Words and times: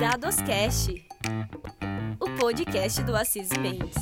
Dados 0.00 0.36
Cash, 0.42 0.88
o 2.20 2.30
podcast 2.38 3.02
do 3.02 3.16
Assis 3.16 3.50
Mendes. 3.58 3.94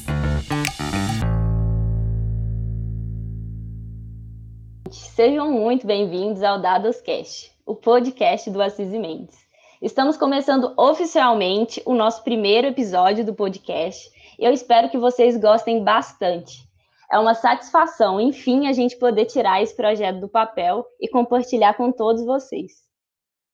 Sejam 4.91 5.51
muito 5.53 5.87
bem-vindos 5.87 6.43
ao 6.43 6.61
Dados 6.61 7.01
Cash, 7.01 7.51
o 7.65 7.75
podcast 7.75 8.51
do 8.51 8.63
Assis 8.63 8.91
Mendes. 8.91 9.39
Estamos 9.83 10.17
começando 10.17 10.73
oficialmente 10.77 11.83
o 11.85 11.95
nosso 11.95 12.23
primeiro 12.23 12.69
episódio 12.69 13.25
do 13.25 13.35
podcast 13.35 14.15
eu 14.39 14.53
espero 14.53 14.91
que 14.91 14.99
vocês 14.99 15.37
gostem 15.37 15.83
bastante. 15.83 16.66
É 17.11 17.19
uma 17.19 17.35
satisfação, 17.35 18.21
enfim, 18.21 18.67
a 18.67 18.73
gente 18.73 18.97
poder 18.99 19.27
tirar 19.27 19.63
esse 19.63 19.75
projeto 19.77 20.21
do 20.21 20.29
papel 20.29 20.85
e 21.01 21.09
compartilhar 21.09 21.75
com 21.75 21.93
todos 21.93 22.25
vocês. 22.25 22.73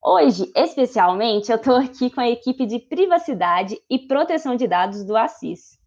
Hoje, 0.03 0.51
especialmente, 0.55 1.51
eu 1.51 1.55
estou 1.55 1.75
aqui 1.77 2.09
com 2.09 2.19
a 2.19 2.29
equipe 2.29 2.65
de 2.65 2.79
privacidade 2.79 3.79
e 3.89 3.99
proteção 3.99 4.55
de 4.55 4.67
dados 4.67 5.05
do 5.05 5.15
Assis. 5.15 5.77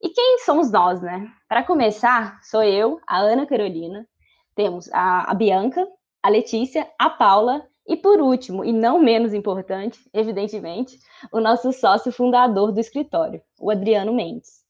E 0.00 0.10
quem 0.10 0.38
somos 0.40 0.70
nós, 0.70 1.00
né? 1.00 1.26
Para 1.48 1.64
começar, 1.64 2.38
sou 2.42 2.62
eu, 2.62 3.00
a 3.08 3.18
Ana 3.18 3.46
Carolina, 3.46 4.06
temos 4.54 4.92
a, 4.92 5.30
a 5.30 5.34
Bianca, 5.34 5.86
a 6.22 6.28
Letícia, 6.28 6.86
a 6.98 7.08
Paula 7.08 7.66
e, 7.86 7.96
por 7.96 8.20
último, 8.20 8.64
e 8.64 8.72
não 8.72 8.98
menos 8.98 9.32
importante, 9.32 9.98
evidentemente, 10.12 10.98
o 11.32 11.40
nosso 11.40 11.72
sócio 11.72 12.12
fundador 12.12 12.72
do 12.72 12.80
escritório, 12.80 13.40
o 13.58 13.70
Adriano 13.70 14.12
Mendes. 14.12 14.65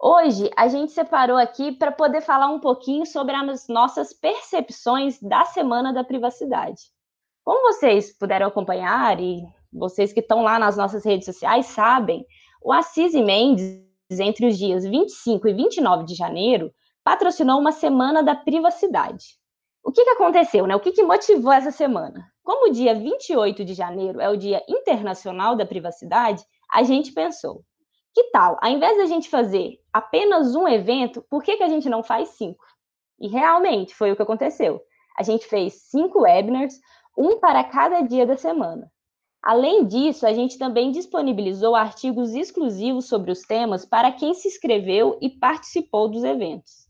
Hoje 0.00 0.48
a 0.56 0.68
gente 0.68 0.92
separou 0.92 1.36
aqui 1.36 1.72
para 1.72 1.90
poder 1.90 2.20
falar 2.20 2.48
um 2.48 2.60
pouquinho 2.60 3.04
sobre 3.04 3.34
as 3.34 3.66
nossas 3.66 4.12
percepções 4.12 5.20
da 5.20 5.44
Semana 5.44 5.92
da 5.92 6.04
Privacidade. 6.04 6.82
Como 7.44 7.72
vocês 7.72 8.16
puderam 8.16 8.46
acompanhar 8.46 9.18
e 9.18 9.42
vocês 9.72 10.12
que 10.12 10.20
estão 10.20 10.42
lá 10.42 10.56
nas 10.56 10.76
nossas 10.76 11.04
redes 11.04 11.26
sociais 11.26 11.66
sabem, 11.66 12.24
o 12.62 12.72
Assis 12.72 13.12
e 13.12 13.22
Mendes, 13.22 13.82
entre 14.08 14.46
os 14.46 14.56
dias 14.56 14.84
25 14.84 15.48
e 15.48 15.52
29 15.52 16.04
de 16.04 16.14
janeiro, 16.14 16.72
patrocinou 17.02 17.58
uma 17.58 17.72
Semana 17.72 18.22
da 18.22 18.36
Privacidade. 18.36 19.36
O 19.82 19.90
que, 19.90 20.04
que 20.04 20.10
aconteceu, 20.10 20.64
né? 20.64 20.76
O 20.76 20.80
que, 20.80 20.92
que 20.92 21.02
motivou 21.02 21.52
essa 21.52 21.72
semana? 21.72 22.24
Como 22.44 22.70
o 22.70 22.72
dia 22.72 22.94
28 22.94 23.64
de 23.64 23.74
janeiro 23.74 24.20
é 24.20 24.28
o 24.28 24.36
Dia 24.36 24.62
Internacional 24.68 25.56
da 25.56 25.66
Privacidade, 25.66 26.44
a 26.70 26.84
gente 26.84 27.12
pensou, 27.12 27.64
que 28.14 28.24
tal, 28.30 28.58
ao 28.60 28.70
invés 28.70 28.96
da 28.96 29.06
gente 29.06 29.28
fazer 29.28 29.78
apenas 29.92 30.54
um 30.54 30.66
evento, 30.66 31.24
por 31.30 31.42
que, 31.42 31.56
que 31.56 31.62
a 31.62 31.68
gente 31.68 31.88
não 31.88 32.02
faz 32.02 32.30
cinco? 32.30 32.64
E 33.20 33.28
realmente 33.28 33.94
foi 33.94 34.12
o 34.12 34.16
que 34.16 34.22
aconteceu. 34.22 34.80
A 35.16 35.22
gente 35.22 35.46
fez 35.46 35.74
cinco 35.90 36.22
webinars, 36.22 36.78
um 37.16 37.38
para 37.38 37.64
cada 37.64 38.00
dia 38.00 38.24
da 38.24 38.36
semana. 38.36 38.90
Além 39.42 39.86
disso, 39.86 40.26
a 40.26 40.32
gente 40.32 40.58
também 40.58 40.90
disponibilizou 40.90 41.74
artigos 41.74 42.34
exclusivos 42.34 43.06
sobre 43.06 43.30
os 43.30 43.42
temas 43.42 43.84
para 43.84 44.12
quem 44.12 44.34
se 44.34 44.48
inscreveu 44.48 45.18
e 45.20 45.28
participou 45.30 46.08
dos 46.08 46.24
eventos. 46.24 46.88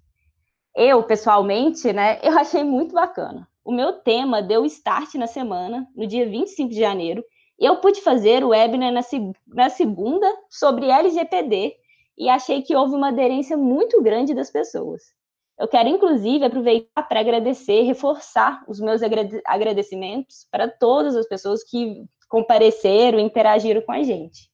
Eu, 0.74 1.02
pessoalmente, 1.02 1.92
né, 1.92 2.18
eu 2.24 2.38
achei 2.38 2.64
muito 2.64 2.94
bacana. 2.94 3.48
O 3.64 3.72
meu 3.72 3.94
tema 3.94 4.42
deu 4.42 4.64
start 4.64 5.14
na 5.14 5.26
semana, 5.26 5.86
no 5.94 6.06
dia 6.06 6.28
25 6.28 6.70
de 6.70 6.78
janeiro, 6.78 7.24
eu 7.66 7.76
pude 7.76 8.00
fazer 8.00 8.44
o 8.44 8.48
webinar 8.48 8.92
na, 8.92 9.00
na 9.48 9.68
segunda 9.68 10.32
sobre 10.48 10.90
LGPD 10.90 11.74
e 12.16 12.28
achei 12.28 12.62
que 12.62 12.74
houve 12.74 12.94
uma 12.94 13.08
aderência 13.08 13.56
muito 13.56 14.02
grande 14.02 14.34
das 14.34 14.50
pessoas. 14.50 15.02
Eu 15.58 15.66
quero, 15.66 15.88
inclusive, 15.88 16.44
aproveitar 16.44 17.02
para 17.02 17.20
agradecer, 17.20 17.82
reforçar 17.82 18.62
os 18.68 18.78
meus 18.78 19.00
agradecimentos 19.44 20.46
para 20.50 20.68
todas 20.68 21.16
as 21.16 21.26
pessoas 21.26 21.64
que 21.64 22.04
compareceram, 22.28 23.18
interagiram 23.18 23.80
com 23.82 23.90
a 23.90 24.02
gente. 24.02 24.48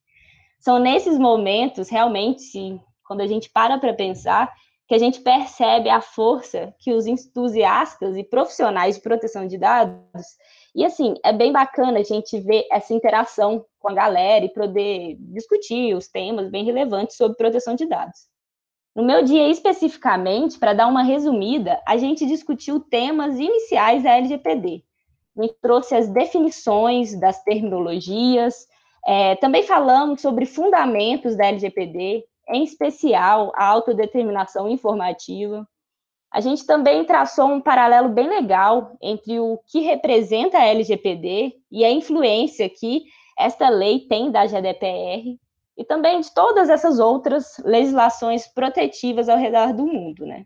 São 0.58 0.78
nesses 0.78 1.18
momentos, 1.18 1.91
realmente, 1.91 2.80
quando 3.06 3.20
a 3.20 3.27
gente 3.27 3.51
para 3.51 3.78
para 3.78 3.92
pensar, 3.92 4.51
que 4.86 4.95
a 4.95 4.98
gente 4.98 5.20
percebe 5.20 5.90
a 5.90 6.01
força 6.01 6.74
que 6.78 6.92
os 6.92 7.07
entusiastas 7.07 8.17
e 8.17 8.24
profissionais 8.24 8.96
de 8.96 9.02
proteção 9.02 9.46
de 9.46 9.58
dados 9.58 10.27
e 10.74 10.85
assim, 10.85 11.14
é 11.24 11.33
bem 11.33 11.52
bacana 11.52 12.01
a 12.01 12.02
gente 12.02 12.39
ver 12.40 12.67
essa 12.70 12.92
interação 12.92 13.64
com 13.79 13.89
a 13.89 13.95
galera 13.95 14.45
e 14.45 14.52
poder 14.52 15.17
discutir 15.20 15.95
os 15.95 16.08
temas 16.08 16.51
bem 16.51 16.64
relevantes 16.64 17.17
sobre 17.17 17.36
proteção 17.36 17.74
de 17.74 17.86
dados. 17.86 18.27
No 18.95 19.05
meu 19.05 19.23
dia 19.24 19.48
especificamente, 19.48 20.58
para 20.58 20.73
dar 20.73 20.86
uma 20.86 21.02
resumida, 21.02 21.80
a 21.86 21.96
gente 21.96 22.27
discutiu 22.27 22.80
temas 22.80 23.39
iniciais 23.39 24.02
da 24.02 24.17
LGPD. 24.17 24.84
Gente 25.36 25.55
trouxe 25.61 25.95
as 25.96 26.08
definições 26.08 27.18
das 27.18 27.42
terminologias, 27.42 28.67
é, 29.07 29.36
também 29.36 29.63
falamos 29.64 30.20
sobre 30.20 30.46
fundamentos 30.46 31.36
da 31.36 31.46
LGPD, 31.46 32.24
em 32.48 32.64
especial 32.64 33.52
a 33.55 33.67
autodeterminação 33.67 34.68
informativa. 34.68 35.67
A 36.34 36.40
gente 36.40 36.67
também 36.67 37.05
traçou 37.05 37.46
um 37.46 37.61
paralelo 37.61 38.08
bem 38.08 38.28
legal 38.28 38.96
entre 39.00 39.39
o 39.39 39.56
que 39.68 39.83
representa 39.83 40.58
a 40.58 40.67
LGPD 40.67 41.55
e 41.70 41.84
a 41.84 41.92
influência 41.92 42.68
que 42.68 43.05
esta 43.39 43.68
lei 43.68 44.00
tem 44.08 44.33
da 44.33 44.45
GDPR 44.45 45.39
e 45.78 45.84
também 45.84 46.20
de 46.20 46.34
todas 46.34 46.68
essas 46.68 46.98
outras 46.98 47.56
legislações 47.64 48.48
protetivas 48.48 49.28
ao 49.28 49.39
redor 49.39 49.72
do 49.72 49.86
mundo, 49.86 50.27
né? 50.27 50.45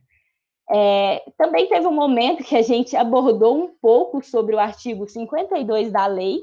É, 0.70 1.22
também 1.38 1.66
teve 1.66 1.86
um 1.86 1.94
momento 1.94 2.44
que 2.44 2.54
a 2.54 2.62
gente 2.62 2.94
abordou 2.94 3.56
um 3.56 3.74
pouco 3.80 4.22
sobre 4.22 4.54
o 4.54 4.58
artigo 4.58 5.08
52 5.08 5.90
da 5.90 6.04
lei, 6.04 6.42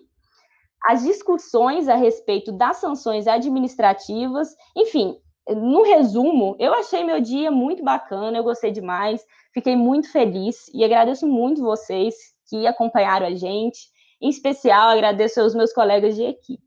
as 0.89 1.03
discussões 1.03 1.87
a 1.87 1.93
respeito 1.93 2.51
das 2.51 2.77
sanções 2.77 3.27
administrativas, 3.27 4.55
enfim, 4.75 5.15
no 5.49 5.83
resumo, 5.83 6.55
eu 6.59 6.73
achei 6.73 7.03
meu 7.03 7.21
dia 7.21 7.51
muito 7.51 7.83
bacana, 7.83 8.37
eu 8.37 8.43
gostei 8.43 8.71
demais, 8.71 9.23
fiquei 9.53 9.75
muito 9.75 10.11
feliz 10.11 10.67
e 10.73 10.83
agradeço 10.83 11.27
muito 11.27 11.61
vocês 11.61 12.15
que 12.49 12.65
acompanharam 12.65 13.27
a 13.27 13.35
gente. 13.35 13.79
Em 14.21 14.29
especial, 14.29 14.89
agradeço 14.89 15.41
aos 15.41 15.53
meus 15.53 15.71
colegas 15.71 16.15
de 16.15 16.23
equipe. 16.23 16.65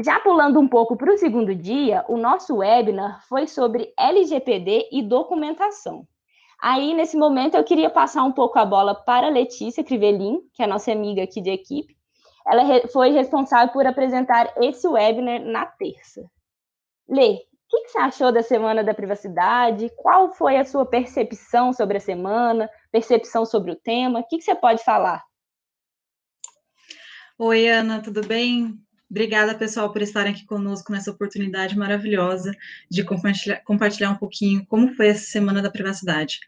Já 0.00 0.20
pulando 0.20 0.60
um 0.60 0.68
pouco 0.68 0.96
para 0.96 1.12
o 1.12 1.18
segundo 1.18 1.54
dia, 1.54 2.04
o 2.08 2.16
nosso 2.16 2.56
webinar 2.56 3.24
foi 3.28 3.46
sobre 3.46 3.92
LGPD 3.98 4.88
e 4.92 5.02
documentação. 5.02 6.06
Aí, 6.60 6.94
nesse 6.94 7.16
momento, 7.16 7.56
eu 7.56 7.64
queria 7.64 7.90
passar 7.90 8.24
um 8.24 8.32
pouco 8.32 8.58
a 8.58 8.64
bola 8.64 8.94
para 8.94 9.28
Letícia 9.28 9.84
Crivelin, 9.84 10.40
que 10.54 10.62
é 10.62 10.66
nossa 10.66 10.90
amiga 10.90 11.22
aqui 11.22 11.40
de 11.40 11.50
equipe. 11.50 11.96
Ela 12.46 12.88
foi 12.88 13.10
responsável 13.10 13.72
por 13.72 13.86
apresentar 13.86 14.52
esse 14.60 14.86
webinar 14.86 15.40
na 15.44 15.66
terça. 15.66 16.28
Lê, 17.08 17.47
o 17.68 17.70
que, 17.70 17.82
que, 17.82 17.90
você 17.90 17.98
achou 17.98 18.32
da 18.32 18.42
Semana 18.42 18.82
da 18.82 18.94
Privacidade? 18.94 19.92
Qual 19.94 20.32
foi 20.32 20.56
a 20.56 20.64
sua 20.64 20.86
percepção 20.86 21.70
sobre 21.70 21.98
a 21.98 22.00
semana? 22.00 22.68
Percepção 22.90 23.44
sobre 23.44 23.70
o 23.70 23.76
tema? 23.76 24.20
O 24.20 24.26
que, 24.26 24.38
que 24.38 24.44
você 24.44 24.54
pode 24.54 24.82
falar? 24.82 25.22
Oi, 27.38 27.68
Ana, 27.68 28.00
tudo 28.00 28.26
bem? 28.26 28.74
Obrigada, 29.10 29.54
pessoal, 29.54 29.92
por 29.92 30.00
estarem 30.00 30.32
aqui 30.32 30.46
conosco 30.46 30.90
nessa 30.90 31.10
oportunidade 31.10 31.76
maravilhosa 31.76 32.52
de 32.90 33.04
compartilhar, 33.04 33.62
compartilhar 33.64 34.10
um 34.12 34.16
pouquinho 34.16 34.64
como 34.66 34.94
foi 34.94 35.08
essa 35.08 35.26
Semana 35.26 35.60
da 35.60 35.70
Privacidade. 35.70 36.40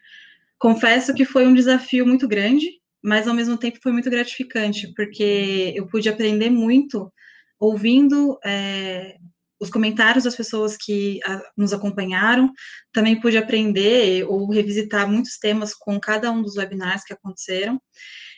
Confesso 0.57 1.13
que 1.13 1.23
foi 1.23 1.45
um 1.45 1.53
desafio 1.53 2.03
muito 2.03 2.27
grande, 2.27 2.81
mas 2.99 3.27
ao 3.27 3.35
mesmo 3.35 3.57
tempo 3.57 3.79
foi 3.81 3.91
muito 3.91 4.09
gratificante, 4.09 4.91
porque 4.95 5.71
eu 5.75 5.85
pude 5.85 6.09
aprender 6.09 6.49
muito 6.49 7.13
ouvindo 7.59 8.39
é, 8.43 9.17
os 9.61 9.69
comentários 9.69 10.23
das 10.23 10.35
pessoas 10.35 10.75
que 10.75 11.19
a, 11.23 11.39
nos 11.55 11.71
acompanharam, 11.71 12.51
também 12.91 13.19
pude 13.19 13.37
aprender 13.37 14.25
ou 14.27 14.49
revisitar 14.49 15.07
muitos 15.07 15.37
temas 15.37 15.75
com 15.75 15.99
cada 15.99 16.31
um 16.31 16.41
dos 16.41 16.57
webinars 16.57 17.03
que 17.03 17.13
aconteceram, 17.13 17.79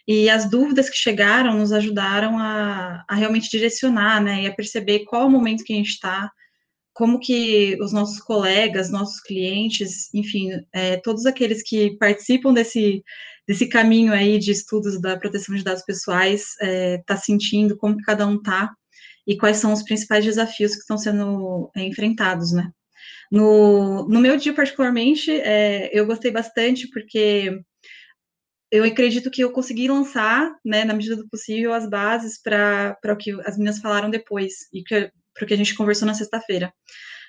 e 0.05 0.29
as 0.29 0.49
dúvidas 0.49 0.89
que 0.89 0.97
chegaram 0.97 1.57
nos 1.57 1.71
ajudaram 1.71 2.37
a, 2.37 3.05
a 3.07 3.15
realmente 3.15 3.49
direcionar, 3.49 4.21
né, 4.21 4.43
e 4.43 4.47
a 4.47 4.53
perceber 4.53 5.05
qual 5.05 5.27
o 5.27 5.31
momento 5.31 5.63
que 5.63 5.71
a 5.71 5.77
gente 5.77 5.91
está, 5.91 6.29
como 6.93 7.19
que 7.19 7.77
os 7.81 7.93
nossos 7.93 8.19
colegas, 8.19 8.91
nossos 8.91 9.21
clientes, 9.21 10.13
enfim, 10.13 10.49
é, 10.73 10.97
todos 10.97 11.25
aqueles 11.25 11.63
que 11.63 11.97
participam 11.97 12.53
desse, 12.53 13.01
desse 13.47 13.67
caminho 13.67 14.11
aí 14.11 14.37
de 14.37 14.51
estudos 14.51 14.99
da 14.99 15.17
proteção 15.17 15.55
de 15.55 15.63
dados 15.63 15.83
pessoais, 15.83 16.41
está 16.41 16.67
é, 16.67 16.97
tá 17.07 17.15
sentindo, 17.15 17.77
como 17.77 17.95
que 17.95 18.03
cada 18.03 18.27
um 18.27 18.35
está, 18.35 18.75
e 19.25 19.37
quais 19.37 19.57
são 19.57 19.71
os 19.73 19.83
principais 19.83 20.25
desafios 20.25 20.73
que 20.73 20.81
estão 20.81 20.97
sendo 20.97 21.71
é, 21.75 21.83
enfrentados, 21.83 22.51
né? 22.51 22.71
No, 23.31 24.07
no 24.07 24.19
meu 24.19 24.37
dia, 24.37 24.53
particularmente, 24.53 25.31
é, 25.31 25.89
eu 25.91 26.05
gostei 26.05 26.31
bastante, 26.31 26.87
porque 26.89 27.59
eu 28.71 28.83
acredito 28.83 29.29
que 29.31 29.43
eu 29.43 29.51
consegui 29.51 29.87
lançar, 29.87 30.51
né, 30.65 30.83
na 30.83 30.93
medida 30.93 31.15
do 31.15 31.27
possível, 31.29 31.73
as 31.73 31.87
bases 31.87 32.41
para 32.41 32.97
o 33.05 33.15
que 33.15 33.31
as 33.41 33.57
meninas 33.57 33.79
falaram 33.79 34.09
depois, 34.09 34.67
e 34.73 34.83
para 34.83 35.43
o 35.43 35.45
que 35.45 35.53
a 35.53 35.57
gente 35.57 35.75
conversou 35.75 36.07
na 36.07 36.13
sexta-feira. 36.13 36.73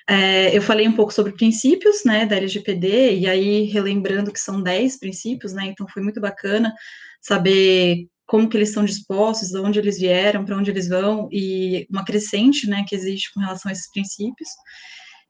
É, 0.07 0.55
eu 0.55 0.61
falei 0.61 0.87
um 0.87 0.95
pouco 0.95 1.13
sobre 1.13 1.33
princípios, 1.33 2.03
né, 2.05 2.25
da 2.25 2.35
LGPD, 2.35 3.15
e 3.17 3.27
aí 3.27 3.63
relembrando 3.63 4.31
que 4.31 4.39
são 4.39 4.61
10 4.61 4.99
princípios, 4.99 5.53
né, 5.53 5.65
então 5.65 5.87
foi 5.87 6.03
muito 6.03 6.21
bacana 6.21 6.73
saber 7.21 8.07
como 8.25 8.49
que 8.49 8.57
eles 8.57 8.69
estão 8.69 8.83
dispostos, 8.83 9.49
de 9.49 9.59
onde 9.59 9.79
eles 9.79 9.99
vieram, 9.99 10.43
para 10.43 10.57
onde 10.57 10.71
eles 10.71 10.87
vão, 10.87 11.29
e 11.31 11.87
uma 11.89 12.03
crescente, 12.03 12.67
né, 12.67 12.83
que 12.87 12.95
existe 12.95 13.31
com 13.33 13.39
relação 13.39 13.69
a 13.69 13.71
esses 13.71 13.89
princípios. 13.91 14.49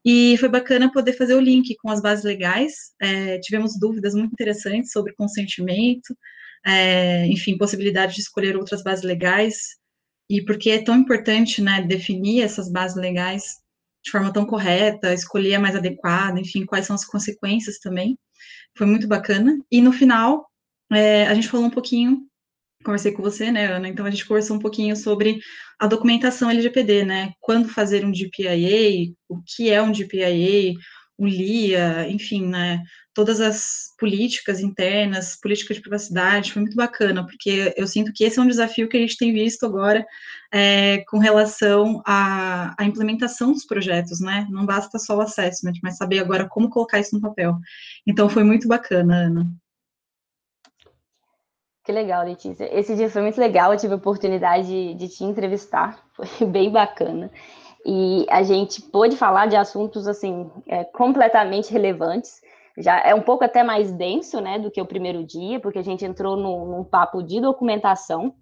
E 0.06 0.38
foi 0.38 0.48
bacana 0.50 0.92
poder 0.92 1.14
fazer 1.14 1.34
o 1.34 1.42
link 1.42 1.76
com 1.82 1.90
as 1.90 2.02
bases 2.02 2.24
legais. 2.24 2.74
É, 3.02 3.40
tivemos 3.40 3.78
dúvidas 3.80 4.14
muito 4.14 4.34
interessantes 4.34 4.92
sobre 4.92 5.14
consentimento, 5.14 6.16
é, 6.66 7.26
enfim, 7.28 7.58
possibilidade 7.58 8.16
de 8.16 8.22
escolher 8.22 8.56
outras 8.56 8.84
bases 8.84 9.04
legais. 9.04 9.58
E 10.30 10.44
porque 10.44 10.70
é 10.70 10.84
tão 10.84 10.96
importante, 10.96 11.62
né, 11.62 11.82
definir 11.82 12.44
essas 12.44 12.72
bases 12.72 12.96
legais 12.96 13.44
de 14.04 14.12
forma 14.12 14.32
tão 14.32 14.46
correta, 14.46 15.14
escolher 15.14 15.56
a 15.56 15.60
mais 15.60 15.76
adequada, 15.76 16.40
enfim, 16.40 16.66
quais 16.66 16.86
são 16.86 16.96
as 16.96 17.04
consequências 17.04 17.80
também. 17.80 18.18
Foi 18.78 18.86
muito 18.86 19.08
bacana. 19.08 19.58
E 19.72 19.82
no 19.82 19.92
final, 19.92 20.48
é, 20.92 21.26
a 21.26 21.34
gente 21.34 21.48
falou 21.48 21.66
um 21.66 21.72
pouquinho 21.72 22.22
conversei 22.86 23.12
com 23.12 23.22
você, 23.22 23.52
né, 23.52 23.66
Ana? 23.66 23.90
Então 23.90 24.06
a 24.06 24.10
gente 24.10 24.26
conversou 24.26 24.56
um 24.56 24.60
pouquinho 24.60 24.96
sobre 24.96 25.40
a 25.80 25.88
documentação 25.88 26.50
LGPD, 26.50 27.04
né? 27.04 27.34
Quando 27.42 27.68
fazer 27.68 28.06
um 28.06 28.12
DPIA, 28.12 29.12
o 29.28 29.42
que 29.46 29.70
é 29.70 29.82
um 29.82 29.92
DPIA, 29.92 30.74
o 31.18 31.26
LIA, 31.26 32.08
enfim, 32.10 32.46
né? 32.48 32.82
Todas 33.14 33.40
as 33.40 33.86
políticas 33.98 34.60
internas, 34.60 35.38
política 35.42 35.74
de 35.74 35.82
privacidade, 35.82 36.52
foi 36.52 36.62
muito 36.62 36.76
bacana, 36.76 37.26
porque 37.26 37.74
eu 37.78 37.88
sinto 37.88 38.12
que 38.14 38.24
esse 38.26 38.38
é 38.38 38.42
um 38.42 38.48
desafio 38.48 38.90
que 38.90 38.98
a 38.98 39.00
gente 39.00 39.18
tem 39.18 39.34
visto 39.34 39.66
agora 39.66 40.06
é, 40.52 41.04
com 41.08 41.18
relação 41.18 42.02
à, 42.06 42.76
à, 42.78 42.86
implementação 42.86 43.54
dos 43.54 43.66
projetos, 43.66 44.20
né? 44.20 44.46
Não 44.50 44.66
basta 44.66 45.00
só 45.00 45.18
o 45.18 45.22
assessment, 45.22 45.74
mas 45.82 45.98
saber 45.98 46.20
agora 46.20 46.48
como 46.48 46.70
colocar 46.70 47.00
isso 47.00 47.16
no 47.16 47.22
papel. 47.22 47.58
Então 48.06 48.30
foi 48.30 48.44
muito 48.44 48.68
bacana, 48.68 49.16
Ana. 49.16 49.65
Que 51.86 51.92
legal, 51.92 52.26
Letícia. 52.26 52.68
Esse 52.76 52.96
dia 52.96 53.12
foi 53.12 53.22
muito 53.22 53.40
legal, 53.40 53.72
eu 53.72 53.78
tive 53.78 53.94
a 53.94 53.98
oportunidade 53.98 54.96
de, 54.96 55.08
te 55.08 55.24
entrevistar, 55.24 56.04
foi 56.14 56.48
bem 56.48 56.72
bacana. 56.72 57.32
E 57.86 58.26
a 58.28 58.42
gente 58.42 58.82
pôde 58.82 59.16
falar 59.16 59.46
de 59.46 59.56
assuntos, 59.56 60.08
assim, 60.08 60.50
é, 60.68 60.84
completamente 60.84 61.72
relevantes. 61.72 62.42
Já 62.76 63.00
é 63.02 63.14
um 63.14 63.22
pouco 63.22 63.44
até 63.44 63.62
mais 63.62 63.92
denso, 63.92 64.42
né, 64.42 64.58
do 64.58 64.72
que 64.72 64.82
o 64.82 64.86
primeiro 64.86 65.24
dia, 65.24 65.60
porque 65.60 65.78
a 65.78 65.84
gente 65.84 66.04
entrou 66.04 66.36
no, 66.36 66.66
num 66.66 66.84
papo 66.84 67.22
de 67.22 67.40
documentação, 67.40 68.34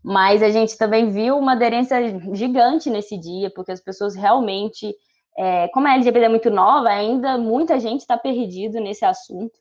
mas 0.00 0.40
a 0.40 0.50
gente 0.50 0.78
também 0.78 1.10
viu 1.10 1.36
uma 1.36 1.52
aderência 1.52 1.98
gigante 2.32 2.88
nesse 2.90 3.18
dia, 3.18 3.50
porque 3.50 3.72
as 3.72 3.80
pessoas 3.80 4.14
realmente, 4.14 4.94
é, 5.36 5.66
como 5.68 5.88
a 5.88 5.94
LGBT 5.94 6.26
é 6.26 6.28
muito 6.28 6.48
nova, 6.48 6.90
ainda 6.90 7.36
muita 7.36 7.80
gente 7.80 8.02
está 8.02 8.16
perdido 8.16 8.78
nesse 8.78 9.04
assunto, 9.04 9.58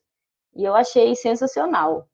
e 0.56 0.64
eu 0.64 0.76
achei 0.76 1.16
sensacional. 1.16 2.08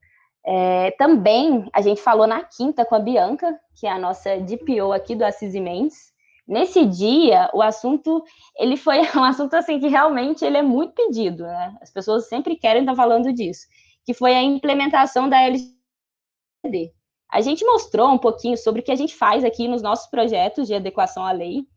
É, 0.45 0.91
também 0.91 1.69
a 1.73 1.81
gente 1.81 2.01
falou 2.01 2.25
na 2.25 2.43
quinta 2.43 2.85
com 2.85 2.95
a 2.95 2.99
Bianca, 2.99 3.59
que 3.75 3.85
é 3.85 3.91
a 3.91 3.99
nossa 3.99 4.37
DPO 4.37 4.91
aqui 4.93 5.15
do 5.15 5.23
Assis 5.23 5.53
Mendes. 5.53 6.11
Nesse 6.47 6.85
dia, 6.85 7.49
o 7.53 7.61
assunto, 7.61 8.23
ele 8.57 8.75
foi 8.75 9.01
um 9.15 9.23
assunto 9.23 9.53
assim 9.53 9.79
que 9.79 9.87
realmente 9.87 10.43
ele 10.43 10.57
é 10.57 10.63
muito 10.63 10.93
pedido, 10.93 11.43
né? 11.43 11.77
As 11.81 11.91
pessoas 11.91 12.27
sempre 12.27 12.55
querem 12.55 12.81
estar 12.81 12.95
falando 12.95 13.31
disso, 13.31 13.67
que 14.05 14.13
foi 14.13 14.33
a 14.33 14.41
implementação 14.41 15.29
da 15.29 15.41
LGPD. 15.41 16.91
A 17.31 17.41
gente 17.41 17.63
mostrou 17.63 18.09
um 18.09 18.17
pouquinho 18.17 18.57
sobre 18.57 18.81
o 18.81 18.83
que 18.83 18.91
a 18.91 18.95
gente 18.95 19.15
faz 19.15 19.43
aqui 19.43 19.67
nos 19.67 19.83
nossos 19.83 20.07
projetos 20.09 20.67
de 20.67 20.73
adequação 20.73 21.23
à 21.23 21.31
lei. 21.31 21.67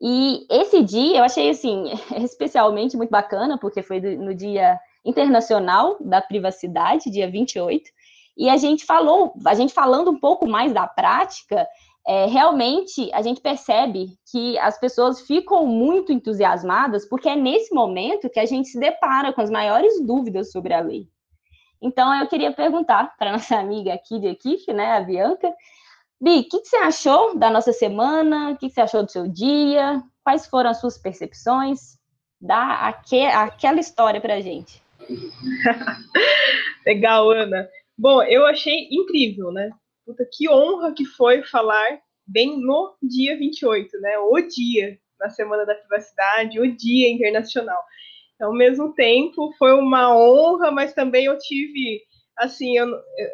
E 0.00 0.46
esse 0.50 0.82
dia 0.82 1.18
eu 1.18 1.24
achei 1.24 1.48
assim 1.48 1.84
especialmente 2.22 2.96
muito 2.96 3.10
bacana, 3.10 3.58
porque 3.58 3.82
foi 3.82 4.00
no 4.00 4.34
Dia 4.34 4.78
Internacional 5.04 5.96
da 6.00 6.20
Privacidade, 6.20 7.10
dia 7.10 7.30
28. 7.30 7.90
E 8.38 8.48
a 8.48 8.56
gente 8.56 8.86
falou, 8.86 9.34
a 9.44 9.54
gente 9.54 9.74
falando 9.74 10.12
um 10.12 10.18
pouco 10.18 10.46
mais 10.46 10.72
da 10.72 10.86
prática, 10.86 11.66
é, 12.06 12.26
realmente 12.26 13.10
a 13.12 13.20
gente 13.20 13.40
percebe 13.40 14.16
que 14.30 14.56
as 14.60 14.78
pessoas 14.78 15.22
ficam 15.22 15.66
muito 15.66 16.12
entusiasmadas, 16.12 17.04
porque 17.04 17.28
é 17.28 17.34
nesse 17.34 17.74
momento 17.74 18.30
que 18.30 18.38
a 18.38 18.46
gente 18.46 18.68
se 18.68 18.78
depara 18.78 19.32
com 19.32 19.40
as 19.40 19.50
maiores 19.50 20.00
dúvidas 20.06 20.52
sobre 20.52 20.72
a 20.72 20.80
lei. 20.80 21.08
Então, 21.82 22.14
eu 22.14 22.28
queria 22.28 22.52
perguntar 22.52 23.16
para 23.18 23.32
nossa 23.32 23.56
amiga 23.56 23.92
aqui 23.92 24.20
de 24.20 24.28
equipe, 24.28 24.72
né, 24.72 24.96
a 24.96 25.00
Bianca, 25.00 25.52
Bi, 26.20 26.40
o 26.40 26.48
que, 26.48 26.60
que, 26.60 26.66
você 26.66 26.76
achou 26.78 27.38
da 27.38 27.48
nossa 27.48 27.72
semana? 27.72 28.50
O 28.50 28.56
que, 28.56 28.68
que, 28.68 28.74
você 28.74 28.80
achou 28.80 29.04
do 29.04 29.10
seu 29.10 29.28
dia? 29.28 30.02
Quais 30.24 30.46
foram 30.46 30.70
as 30.70 30.80
suas 30.80 30.98
percepções? 30.98 31.96
Dá 32.40 32.88
aque, 32.88 33.24
aquela 33.26 33.78
história 33.78 34.20
para 34.20 34.34
a 34.34 34.40
gente. 34.40 34.82
Legal, 36.84 37.30
Ana. 37.30 37.68
Bom, 37.98 38.22
eu 38.22 38.46
achei 38.46 38.88
incrível, 38.92 39.50
né? 39.50 39.70
Puta, 40.06 40.24
que 40.32 40.48
honra 40.48 40.94
que 40.94 41.04
foi 41.04 41.42
falar 41.42 42.00
bem 42.24 42.56
no 42.60 42.96
dia 43.02 43.36
28, 43.36 43.98
né? 44.00 44.18
O 44.18 44.40
dia 44.40 44.96
na 45.18 45.28
Semana 45.30 45.66
da 45.66 45.74
Privacidade, 45.74 46.60
o 46.60 46.76
dia 46.76 47.10
internacional. 47.10 47.82
Ao 48.40 48.52
mesmo 48.52 48.94
tempo, 48.94 49.52
foi 49.58 49.72
uma 49.72 50.16
honra, 50.16 50.70
mas 50.70 50.94
também 50.94 51.24
eu 51.24 51.36
tive, 51.38 52.02
assim, 52.36 52.78
eu, 52.78 52.88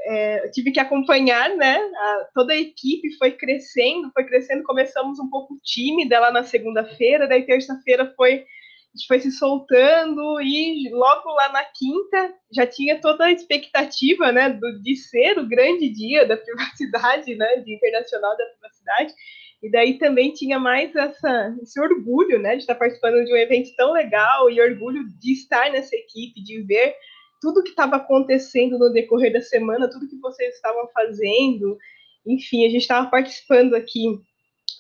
é, 0.07 0.47
eu 0.47 0.51
tive 0.51 0.73
que 0.73 0.81
acompanhar, 0.81 1.55
né? 1.57 1.77
A, 1.77 2.29
toda 2.35 2.55
a 2.55 2.59
equipe 2.59 3.15
foi 3.19 3.33
crescendo, 3.33 4.11
foi 4.15 4.25
crescendo. 4.25 4.65
Começamos 4.65 5.19
um 5.19 5.29
pouco 5.29 5.59
tímida 5.63 6.19
lá 6.19 6.33
na 6.33 6.43
segunda-feira, 6.43 7.29
daí 7.29 7.45
terça-feira 7.45 8.15
foi 8.17 8.47
a 8.95 8.97
gente 8.97 9.09
foi 9.09 9.19
se 9.19 9.33
soltando 9.33 10.41
e 10.41 10.89
logo 10.93 11.29
lá 11.31 11.53
na 11.53 11.65
quinta 11.65 12.33
já 12.53 12.65
tinha 12.65 13.01
toda 13.01 13.25
a 13.25 13.33
expectativa, 13.33 14.31
né, 14.31 14.51
do, 14.51 14.81
de 14.83 14.95
ser 14.95 15.37
o 15.37 15.49
grande 15.49 15.89
dia 15.89 16.25
da 16.25 16.37
privacidade, 16.37 17.35
né, 17.35 17.57
de 17.57 17.75
internacional 17.75 18.37
da 18.37 18.45
privacidade. 18.47 19.13
E 19.61 19.71
daí 19.71 19.99
também 19.99 20.33
tinha 20.33 20.61
mais 20.61 20.95
essa, 20.95 21.57
esse 21.61 21.81
orgulho, 21.81 22.39
né, 22.39 22.55
de 22.55 22.63
estar 22.63 22.77
participando 22.77 23.25
de 23.25 23.33
um 23.33 23.37
evento 23.37 23.75
tão 23.77 23.93
legal 23.93 24.49
e 24.49 24.61
orgulho 24.61 25.03
de 25.19 25.33
estar 25.33 25.73
nessa 25.73 25.97
equipe, 25.97 26.41
de 26.45 26.63
ver 26.63 26.95
tudo 27.41 27.65
que 27.65 27.71
estava 27.71 27.97
acontecendo 27.97 28.79
no 28.79 28.93
decorrer 28.93 29.33
da 29.33 29.41
semana, 29.41 29.91
tudo 29.91 30.09
que 30.09 30.21
vocês 30.21 30.55
estavam 30.55 30.89
fazendo. 30.95 31.77
Enfim, 32.25 32.65
a 32.65 32.69
gente 32.69 32.83
estava 32.83 33.11
participando 33.11 33.75
aqui 33.75 34.05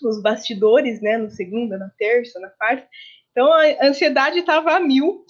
nos 0.00 0.22
bastidores, 0.22 1.00
né, 1.02 1.18
no 1.18 1.30
segunda, 1.30 1.76
na 1.76 1.90
terça, 1.98 2.38
na 2.38 2.50
quarta, 2.50 2.86
então 3.34 3.52
a 3.52 3.88
ansiedade 3.88 4.38
estava 4.38 4.76
a 4.76 4.80
mil, 4.80 5.24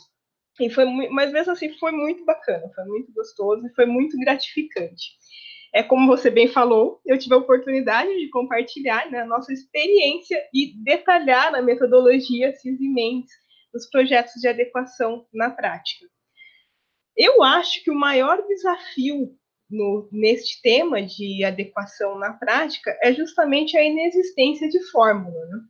e 0.61 0.69
foi, 0.69 0.85
mas 1.09 1.33
mesmo 1.33 1.53
assim 1.53 1.73
foi 1.79 1.91
muito 1.91 2.23
bacana, 2.27 2.71
foi 2.75 2.85
muito 2.85 3.11
gostoso 3.15 3.67
e 3.67 3.75
foi 3.75 3.87
muito 3.87 4.15
gratificante. 4.19 5.13
É 5.75 5.83
como 5.83 6.07
você 6.07 6.31
bem 6.31 6.47
falou, 6.47 7.01
eu 7.05 7.19
tive 7.19 7.35
a 7.35 7.39
oportunidade 7.39 8.15
de 8.15 8.29
compartilhar 8.29 9.11
né, 9.11 9.23
a 9.23 9.27
nossa 9.27 9.53
experiência 9.53 10.39
e 10.53 10.75
detalhar 10.85 11.55
a 11.55 11.63
metodologia 11.63 12.55
CIS 12.55 12.79
Mendes 12.79 13.33
nos 13.73 13.89
projetos 13.89 14.35
de 14.35 14.47
adequação 14.47 15.27
na 15.33 15.51
prática. 15.51 16.07
Eu 17.17 17.43
acho 17.43 17.83
que 17.83 17.91
o 17.91 17.99
maior 17.99 18.47
desafio 18.47 19.35
no, 19.71 20.09
neste 20.13 20.61
tema 20.61 21.03
de 21.03 21.43
adequação 21.43 22.19
na 22.19 22.35
prática 22.35 22.97
é 23.03 23.13
justamente 23.13 23.77
a 23.77 23.83
inexistência 23.83 24.69
de 24.69 24.81
fórmula. 24.91 25.47
Né? 25.47 25.61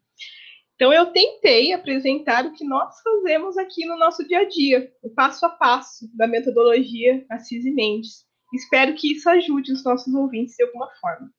Então, 0.75 0.93
eu 0.93 1.13
tentei 1.13 1.73
apresentar 1.73 2.45
o 2.45 2.53
que 2.53 2.65
nós 2.65 3.01
fazemos 3.01 3.57
aqui 3.57 3.87
no 3.87 3.97
nosso 3.97 4.27
dia 4.27 4.41
a 4.41 4.49
dia, 4.49 4.93
o 5.03 5.11
passo 5.11 5.47
a 5.47 5.51
passo 5.51 6.09
da 6.17 6.27
metodologia 6.27 7.25
Assis 7.31 7.65
e 7.65 7.71
Mendes. 7.71 8.27
Espero 8.53 8.95
que 8.95 9.13
isso 9.13 9.29
ajude 9.29 9.73
os 9.73 9.85
nossos 9.85 10.13
ouvintes 10.15 10.57
de 10.57 10.65
alguma 10.65 10.89
forma. 11.01 11.31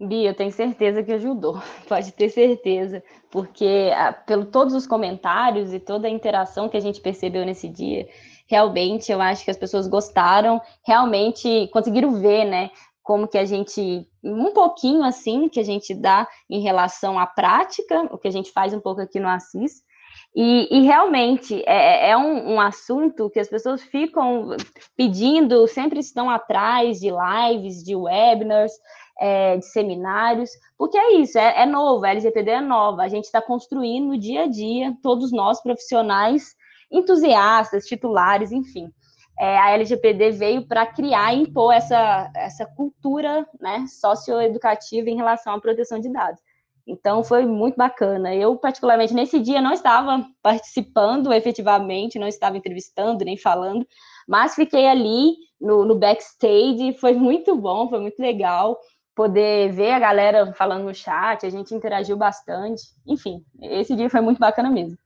Bia, 0.00 0.30
eu 0.30 0.34
tenho 0.34 0.52
certeza 0.52 1.02
que 1.02 1.12
ajudou, 1.12 1.60
pode 1.88 2.12
ter 2.12 2.28
certeza, 2.28 3.02
porque 3.30 3.90
ah, 3.92 4.12
pelo 4.12 4.46
todos 4.46 4.72
os 4.72 4.86
comentários 4.86 5.74
e 5.74 5.80
toda 5.80 6.06
a 6.06 6.10
interação 6.10 6.68
que 6.68 6.76
a 6.76 6.80
gente 6.80 7.00
percebeu 7.00 7.44
nesse 7.44 7.68
dia, 7.68 8.08
realmente 8.46 9.10
eu 9.10 9.20
acho 9.20 9.44
que 9.44 9.50
as 9.50 9.56
pessoas 9.56 9.88
gostaram, 9.88 10.60
realmente 10.86 11.68
conseguiram 11.72 12.20
ver, 12.20 12.44
né, 12.44 12.70
como 13.08 13.26
que 13.26 13.38
a 13.38 13.44
gente, 13.46 14.06
um 14.22 14.52
pouquinho 14.52 15.02
assim, 15.02 15.48
que 15.48 15.58
a 15.58 15.62
gente 15.62 15.94
dá 15.94 16.28
em 16.50 16.60
relação 16.60 17.18
à 17.18 17.26
prática, 17.26 18.02
o 18.12 18.18
que 18.18 18.28
a 18.28 18.30
gente 18.30 18.52
faz 18.52 18.74
um 18.74 18.80
pouco 18.80 19.00
aqui 19.00 19.18
no 19.18 19.26
Assis, 19.26 19.82
e, 20.36 20.68
e 20.70 20.82
realmente 20.82 21.64
é, 21.66 22.10
é 22.10 22.16
um, 22.18 22.56
um, 22.56 22.60
assunto 22.60 23.30
que 23.30 23.40
as 23.40 23.48
pessoas 23.48 23.82
ficam 23.82 24.54
pedindo, 24.94 25.66
sempre 25.66 26.00
estão 26.00 26.28
atrás 26.28 27.00
de 27.00 27.08
lives, 27.08 27.82
de 27.82 27.96
webinars, 27.96 28.72
é, 29.18 29.56
de 29.56 29.64
seminários, 29.64 30.50
porque 30.76 30.98
é 30.98 31.14
isso, 31.14 31.38
é, 31.38 31.62
é 31.62 31.64
novo, 31.64 32.04
a 32.04 32.10
LGPD 32.10 32.50
é 32.50 32.60
nova, 32.60 33.04
a 33.04 33.08
gente 33.08 33.24
está 33.24 33.40
construindo 33.40 34.18
dia 34.18 34.42
a 34.42 34.46
dia, 34.46 34.94
todos 35.02 35.32
nós 35.32 35.62
profissionais, 35.62 36.54
entusiastas, 36.92 37.86
titulares, 37.86 38.52
enfim 38.52 38.92
é, 39.38 39.58
a 39.58 39.70
LGPD 39.70 40.32
veio 40.32 40.66
para 40.66 40.86
criar 40.86 41.32
e 41.32 41.42
impor 41.42 41.72
essa, 41.72 42.30
essa 42.34 42.66
cultura 42.66 43.46
né, 43.60 43.84
socioeducativa 43.86 45.08
em 45.08 45.16
relação 45.16 45.54
à 45.54 45.60
proteção 45.60 46.00
de 46.00 46.12
dados. 46.12 46.40
Então, 46.86 47.22
foi 47.22 47.44
muito 47.44 47.76
bacana. 47.76 48.34
Eu, 48.34 48.56
particularmente, 48.56 49.12
nesse 49.12 49.38
dia, 49.38 49.60
não 49.60 49.72
estava 49.72 50.24
participando 50.42 51.32
efetivamente, 51.32 52.18
não 52.18 52.26
estava 52.26 52.56
entrevistando 52.56 53.24
nem 53.24 53.36
falando, 53.36 53.86
mas 54.26 54.54
fiquei 54.54 54.86
ali 54.88 55.34
no, 55.60 55.84
no 55.84 55.94
backstage, 55.94 56.96
foi 56.98 57.12
muito 57.12 57.54
bom, 57.56 57.88
foi 57.88 58.00
muito 58.00 58.18
legal 58.18 58.78
poder 59.14 59.72
ver 59.72 59.90
a 59.90 59.98
galera 59.98 60.52
falando 60.52 60.84
no 60.84 60.94
chat, 60.94 61.44
a 61.44 61.50
gente 61.50 61.74
interagiu 61.74 62.16
bastante, 62.16 62.82
enfim, 63.04 63.44
esse 63.60 63.96
dia 63.96 64.08
foi 64.08 64.20
muito 64.20 64.38
bacana 64.38 64.70
mesmo. 64.70 64.96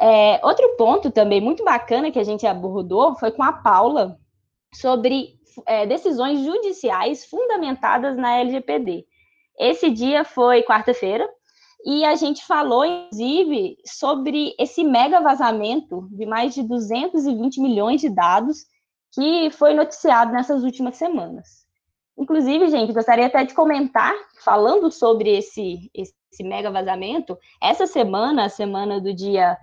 É, 0.00 0.40
outro 0.44 0.76
ponto 0.76 1.10
também 1.10 1.40
muito 1.40 1.64
bacana 1.64 2.10
que 2.10 2.18
a 2.18 2.24
gente 2.24 2.46
abordou 2.46 3.14
foi 3.16 3.30
com 3.30 3.42
a 3.42 3.52
Paula 3.52 4.18
sobre 4.74 5.36
é, 5.66 5.86
decisões 5.86 6.44
judiciais 6.44 7.24
fundamentadas 7.24 8.16
na 8.16 8.36
LGPD. 8.38 9.06
Esse 9.58 9.90
dia 9.90 10.24
foi 10.24 10.62
quarta-feira 10.62 11.26
e 11.84 12.04
a 12.04 12.14
gente 12.14 12.44
falou, 12.44 12.84
inclusive, 12.84 13.76
sobre 13.86 14.54
esse 14.58 14.84
mega 14.84 15.20
vazamento 15.20 16.08
de 16.10 16.26
mais 16.26 16.54
de 16.54 16.62
220 16.62 17.60
milhões 17.60 18.00
de 18.00 18.10
dados 18.10 18.66
que 19.12 19.50
foi 19.50 19.72
noticiado 19.72 20.32
nessas 20.32 20.62
últimas 20.62 20.96
semanas. 20.96 21.64
Inclusive, 22.18 22.68
gente, 22.68 22.92
gostaria 22.92 23.26
até 23.26 23.44
de 23.44 23.54
comentar, 23.54 24.12
falando 24.42 24.90
sobre 24.90 25.36
esse, 25.36 25.90
esse 25.94 26.42
mega 26.42 26.70
vazamento, 26.70 27.38
essa 27.62 27.86
semana, 27.86 28.46
a 28.46 28.48
semana 28.48 29.00
do 29.00 29.14
dia. 29.14 29.56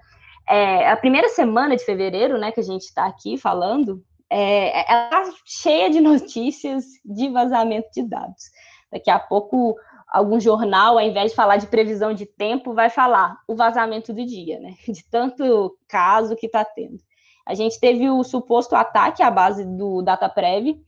É, 0.48 0.90
a 0.90 0.98
primeira 0.98 1.30
semana 1.30 1.76
de 1.76 1.86
fevereiro, 1.86 2.38
né, 2.38 2.52
que 2.52 2.60
a 2.60 2.64
gente 2.64 2.84
está 2.84 3.06
aqui 3.06 3.38
falando, 3.38 4.04
é, 4.30 4.92
ela 4.92 5.10
tá 5.10 5.24
cheia 5.46 5.90
de 5.90 6.00
notícias 6.02 6.86
de 7.04 7.30
vazamento 7.30 7.88
de 7.94 8.04
dados. 8.04 8.44
Daqui 8.92 9.10
a 9.10 9.20
pouco, 9.20 9.76
algum 10.08 10.40
jornal, 10.40 10.98
ao 10.98 11.06
invés 11.06 11.32
de 11.32 11.36
falar 11.36 11.58
de 11.58 11.68
previsão 11.68 12.14
de 12.14 12.26
tempo, 12.26 12.74
vai 12.74 12.90
falar 12.90 13.38
o 13.48 13.56
vazamento 13.56 14.14
do 14.14 14.26
dia, 14.26 14.60
né? 14.60 14.76
De 14.88 15.04
tanto 15.10 15.76
caso 15.88 16.36
que 16.36 16.46
está 16.46 16.64
tendo. 16.64 17.00
A 17.46 17.56
gente 17.56 17.80
teve 17.80 18.10
o 18.10 18.24
suposto 18.24 18.76
ataque 18.76 19.24
à 19.24 19.32
base 19.32 19.66
do 19.66 20.02
DataPrev, 20.02 20.80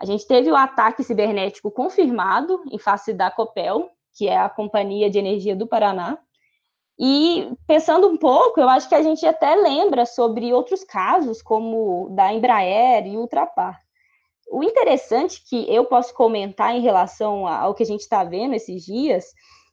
a 0.00 0.06
gente 0.06 0.26
teve 0.26 0.50
o 0.50 0.56
ataque 0.56 1.04
cibernético 1.04 1.70
confirmado 1.70 2.62
em 2.72 2.78
face 2.78 3.12
da 3.12 3.30
Copel, 3.30 3.90
que 4.16 4.26
é 4.26 4.38
a 4.38 4.48
Companhia 4.48 5.10
de 5.10 5.18
Energia 5.18 5.54
do 5.54 5.66
Paraná. 5.66 6.18
E 7.00 7.50
pensando 7.66 8.08
um 8.08 8.16
pouco, 8.16 8.60
eu 8.60 8.68
acho 8.68 8.88
que 8.88 8.94
a 8.94 9.02
gente 9.02 9.24
até 9.24 9.54
lembra 9.54 10.04
sobre 10.04 10.52
outros 10.52 10.84
casos, 10.84 11.40
como 11.40 12.10
da 12.10 12.32
Embraer 12.32 13.06
e 13.06 13.16
Ultrapar. 13.16 13.80
O 14.52 14.62
interessante 14.62 15.42
que 15.48 15.72
eu 15.72 15.86
posso 15.86 16.12
comentar 16.12 16.76
em 16.76 16.80
relação 16.80 17.46
ao 17.46 17.74
que 17.74 17.82
a 17.82 17.86
gente 17.86 18.00
está 18.00 18.22
vendo 18.22 18.54
esses 18.54 18.84
dias, 18.84 19.26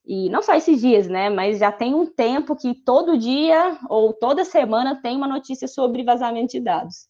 e 0.06 0.30
não 0.30 0.42
só 0.42 0.54
esses 0.56 0.80
dias, 0.80 1.08
né, 1.08 1.30
mas 1.30 1.60
já 1.60 1.72
tem 1.72 1.94
um 1.94 2.06
tempo 2.06 2.56
que 2.56 2.74
todo 2.74 3.18
dia 3.18 3.78
ou 3.90 4.14
toda 4.14 4.46
semana 4.46 5.02
tem 5.02 5.18
uma 5.18 5.28
notícia 5.28 5.68
sobre 5.68 6.04
vazamento 6.04 6.52
de 6.54 6.62
dados 6.62 7.10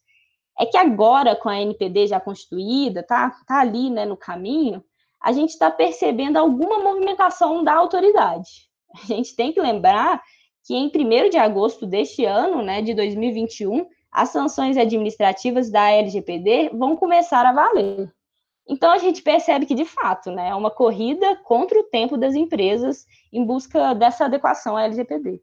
é 0.58 0.66
que 0.66 0.76
agora, 0.76 1.36
com 1.36 1.48
a 1.48 1.60
NPD 1.60 2.08
já 2.08 2.18
constituída, 2.18 3.02
tá, 3.02 3.30
tá 3.46 3.60
ali 3.60 3.88
né, 3.88 4.04
no 4.04 4.16
caminho, 4.16 4.84
a 5.22 5.32
gente 5.32 5.50
está 5.50 5.70
percebendo 5.70 6.36
alguma 6.36 6.80
movimentação 6.80 7.62
da 7.62 7.74
autoridade. 7.74 8.67
A 8.94 9.06
gente 9.06 9.34
tem 9.34 9.52
que 9.52 9.60
lembrar 9.60 10.22
que 10.64 10.74
em 10.74 10.90
1 10.94 11.30
de 11.30 11.38
agosto 11.38 11.86
deste 11.86 12.24
ano, 12.24 12.62
né, 12.62 12.82
de 12.82 12.94
2021, 12.94 13.86
as 14.10 14.30
sanções 14.30 14.76
administrativas 14.76 15.70
da 15.70 15.90
LGPD 15.90 16.70
vão 16.74 16.96
começar 16.96 17.44
a 17.46 17.52
valer. 17.52 18.12
Então 18.68 18.90
a 18.90 18.98
gente 18.98 19.22
percebe 19.22 19.64
que, 19.64 19.74
de 19.74 19.84
fato, 19.84 20.30
né, 20.30 20.48
é 20.50 20.54
uma 20.54 20.70
corrida 20.70 21.36
contra 21.36 21.78
o 21.78 21.84
tempo 21.84 22.18
das 22.18 22.34
empresas 22.34 23.06
em 23.32 23.44
busca 23.44 23.94
dessa 23.94 24.26
adequação 24.26 24.76
à 24.76 24.84
LGPD. 24.84 25.40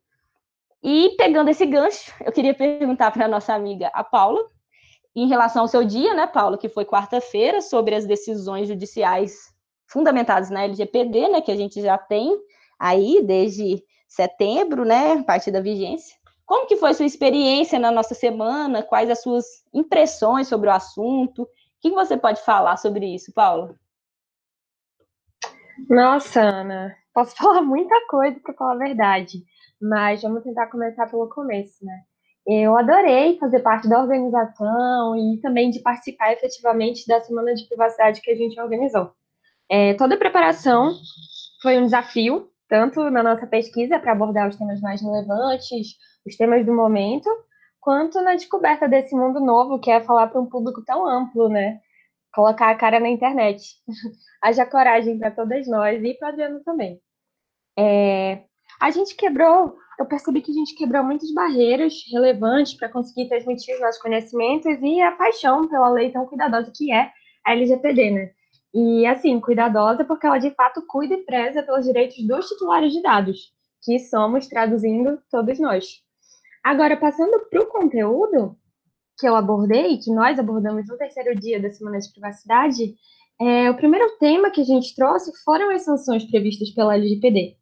E 0.83 1.15
pegando 1.17 1.49
esse 1.49 1.65
gancho, 1.65 2.13
eu 2.23 2.31
queria 2.31 2.53
perguntar 2.53 3.09
para 3.09 3.25
a 3.25 3.27
nossa 3.27 3.53
amiga, 3.53 3.89
a 3.93 4.03
Paula, 4.03 4.47
em 5.15 5.27
relação 5.27 5.63
ao 5.63 5.67
seu 5.67 5.83
dia, 5.83 6.13
né, 6.13 6.27
Paulo, 6.27 6.57
que 6.57 6.69
foi 6.69 6.85
quarta-feira, 6.85 7.61
sobre 7.61 7.95
as 7.95 8.05
decisões 8.05 8.67
judiciais 8.67 9.51
fundamentadas 9.87 10.51
na 10.51 10.63
LGPD, 10.63 11.29
né, 11.29 11.41
que 11.41 11.51
a 11.51 11.55
gente 11.55 11.81
já 11.81 11.97
tem 11.97 12.37
aí 12.79 13.21
desde 13.23 13.83
setembro, 14.07 14.85
né, 14.85 15.13
a 15.13 15.23
partir 15.23 15.51
da 15.51 15.61
vigência. 15.61 16.15
Como 16.45 16.67
que 16.67 16.77
foi 16.77 16.93
sua 16.93 17.05
experiência 17.05 17.79
na 17.79 17.91
nossa 17.91 18.13
semana? 18.13 18.83
Quais 18.83 19.09
as 19.09 19.21
suas 19.21 19.45
impressões 19.73 20.47
sobre 20.47 20.69
o 20.69 20.73
assunto? 20.73 21.43
O 21.43 21.47
que 21.81 21.89
você 21.89 22.15
pode 22.15 22.41
falar 22.43 22.77
sobre 22.77 23.13
isso, 23.13 23.33
Paulo? 23.33 23.75
Nossa, 25.89 26.41
Ana, 26.41 26.95
posso 27.13 27.35
falar 27.37 27.61
muita 27.61 27.95
coisa 28.07 28.39
para 28.39 28.53
falar 28.53 28.73
a 28.73 28.77
verdade, 28.77 29.43
mas 29.81 30.21
vamos 30.21 30.43
tentar 30.43 30.67
começar 30.67 31.07
pelo 31.07 31.27
começo, 31.29 31.83
né? 31.83 32.03
Eu 32.47 32.77
adorei 32.77 33.39
fazer 33.39 33.61
parte 33.61 33.89
da 33.89 33.99
organização 33.99 35.15
e 35.15 35.41
também 35.41 35.71
de 35.71 35.79
participar 35.79 36.31
efetivamente 36.31 37.07
da 37.07 37.19
semana 37.21 37.55
de 37.55 37.67
privacidade 37.67 38.21
que 38.21 38.29
a 38.29 38.35
gente 38.35 38.59
organizou. 38.61 39.11
É, 39.67 39.95
toda 39.95 40.13
a 40.13 40.17
preparação 40.17 40.93
foi 41.59 41.79
um 41.79 41.85
desafio, 41.85 42.47
tanto 42.67 43.09
na 43.09 43.23
nossa 43.23 43.47
pesquisa 43.47 43.99
para 43.99 44.11
abordar 44.11 44.49
os 44.49 44.55
temas 44.55 44.81
mais 44.81 45.01
relevantes, 45.01 45.95
os 46.25 46.35
temas 46.35 46.65
do 46.65 46.73
momento, 46.73 47.29
quanto 47.79 48.21
na 48.21 48.35
descoberta 48.35 48.87
desse 48.87 49.15
mundo 49.15 49.39
novo 49.39 49.79
que 49.79 49.91
é 49.91 50.01
falar 50.01 50.27
para 50.27 50.41
um 50.41 50.47
público 50.47 50.83
tão 50.83 51.07
amplo, 51.07 51.49
né? 51.49 51.79
Colocar 52.33 52.69
a 52.69 52.75
cara 52.75 52.99
na 52.99 53.09
internet. 53.09 53.63
Haja 54.41 54.65
coragem 54.65 55.17
para 55.17 55.31
todas 55.31 55.67
nós 55.67 56.03
e 56.03 56.13
para 56.15 56.29
Adriano 56.29 56.63
também. 56.63 56.99
É, 57.77 58.43
a 58.81 58.91
gente 58.91 59.15
quebrou 59.15 59.77
eu 59.97 60.05
percebi 60.05 60.41
que 60.41 60.51
a 60.51 60.53
gente 60.53 60.75
quebrou 60.75 61.03
muitas 61.03 61.31
barreiras 61.33 61.93
relevantes 62.11 62.73
para 62.73 62.89
conseguir 62.89 63.29
transmitir 63.29 63.75
os 63.75 63.81
nossos 63.81 64.01
conhecimentos 64.01 64.77
e 64.81 65.01
a 65.01 65.11
paixão 65.13 65.67
pela 65.67 65.89
lei 65.89 66.11
tão 66.11 66.25
cuidadosa 66.25 66.71
que 66.75 66.91
é 66.91 67.11
a 67.45 67.53
LGPD, 67.53 68.11
né? 68.11 68.31
E, 68.77 69.05
assim, 69.05 69.39
cuidadosa 69.39 70.03
porque 70.03 70.27
ela 70.27 70.37
de 70.37 70.51
fato 70.51 70.85
cuida 70.85 71.13
e 71.13 71.23
preza 71.23 71.63
pelos 71.63 71.85
direitos 71.85 72.21
dos 72.27 72.49
titulares 72.49 72.91
de 72.91 73.01
dados, 73.01 73.53
que 73.81 73.97
somos, 73.99 74.47
traduzindo, 74.47 75.17
todos 75.31 75.57
nós. 75.57 76.01
Agora, 76.61 76.97
passando 76.97 77.39
para 77.49 77.61
o 77.61 77.67
conteúdo 77.67 78.57
que 79.17 79.25
eu 79.25 79.33
abordei, 79.33 79.97
que 79.97 80.11
nós 80.11 80.37
abordamos 80.37 80.89
no 80.89 80.97
terceiro 80.97 81.33
dia 81.39 81.57
da 81.57 81.69
Semana 81.69 81.99
de 81.99 82.11
Privacidade, 82.11 82.95
é, 83.39 83.69
o 83.69 83.77
primeiro 83.77 84.17
tema 84.17 84.51
que 84.51 84.59
a 84.59 84.65
gente 84.65 84.93
trouxe 84.93 85.31
foram 85.45 85.71
as 85.71 85.83
sanções 85.83 86.25
previstas 86.25 86.69
pela 86.71 86.95
LGPD. 86.95 87.55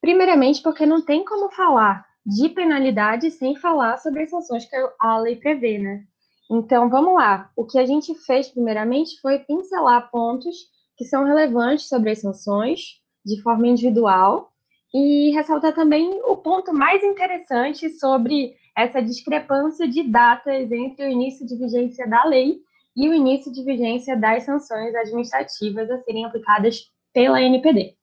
Primeiramente, 0.00 0.62
porque 0.62 0.86
não 0.86 1.04
tem 1.04 1.26
como 1.26 1.50
falar 1.50 2.06
de 2.24 2.48
penalidade 2.48 3.30
sem 3.32 3.54
falar 3.54 3.98
sobre 3.98 4.22
as 4.22 4.30
sanções 4.30 4.64
que 4.64 4.76
a 4.98 5.18
lei 5.18 5.36
prevê, 5.36 5.78
né? 5.78 6.04
Então, 6.50 6.88
vamos 6.88 7.14
lá. 7.14 7.50
O 7.54 7.64
que 7.64 7.78
a 7.78 7.84
gente 7.84 8.14
fez, 8.14 8.48
primeiramente, 8.48 9.20
foi 9.20 9.38
pincelar 9.40 10.10
pontos 10.10 10.56
que 10.96 11.04
são 11.04 11.24
relevantes 11.24 11.88
sobre 11.88 12.10
as 12.10 12.20
sanções, 12.20 13.00
de 13.24 13.40
forma 13.42 13.66
individual, 13.66 14.50
e 14.92 15.30
ressaltar 15.30 15.74
também 15.74 16.20
o 16.24 16.36
ponto 16.36 16.72
mais 16.72 17.04
interessante 17.04 17.90
sobre 17.90 18.56
essa 18.76 19.02
discrepância 19.02 19.86
de 19.86 20.02
datas 20.02 20.70
entre 20.72 21.06
o 21.06 21.10
início 21.10 21.46
de 21.46 21.56
vigência 21.56 22.08
da 22.08 22.24
lei 22.24 22.58
e 22.96 23.08
o 23.08 23.14
início 23.14 23.52
de 23.52 23.62
vigência 23.62 24.16
das 24.16 24.44
sanções 24.44 24.94
administrativas 24.94 25.90
a 25.90 25.98
serem 26.02 26.24
aplicadas 26.24 26.90
pela 27.12 27.42
NPD. 27.42 27.94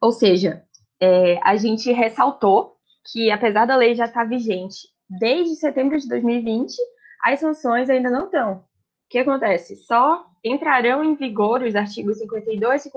Ou 0.00 0.10
seja, 0.10 0.64
é, 1.00 1.38
a 1.42 1.56
gente 1.56 1.92
ressaltou 1.92 2.76
que, 3.12 3.30
apesar 3.30 3.66
da 3.66 3.76
lei 3.76 3.94
já 3.94 4.06
estar 4.06 4.24
vigente 4.24 4.88
desde 5.08 5.56
setembro 5.56 5.98
de 5.98 6.08
2020, 6.08 6.74
as 7.22 7.40
sanções 7.40 7.90
ainda 7.90 8.10
não 8.10 8.26
estão. 8.26 8.54
O 8.54 9.08
que 9.08 9.18
acontece? 9.18 9.76
Só 9.76 10.26
entrarão 10.44 11.04
em 11.04 11.14
vigor 11.14 11.62
os 11.62 11.74
artigos 11.74 12.18
52, 12.18 12.88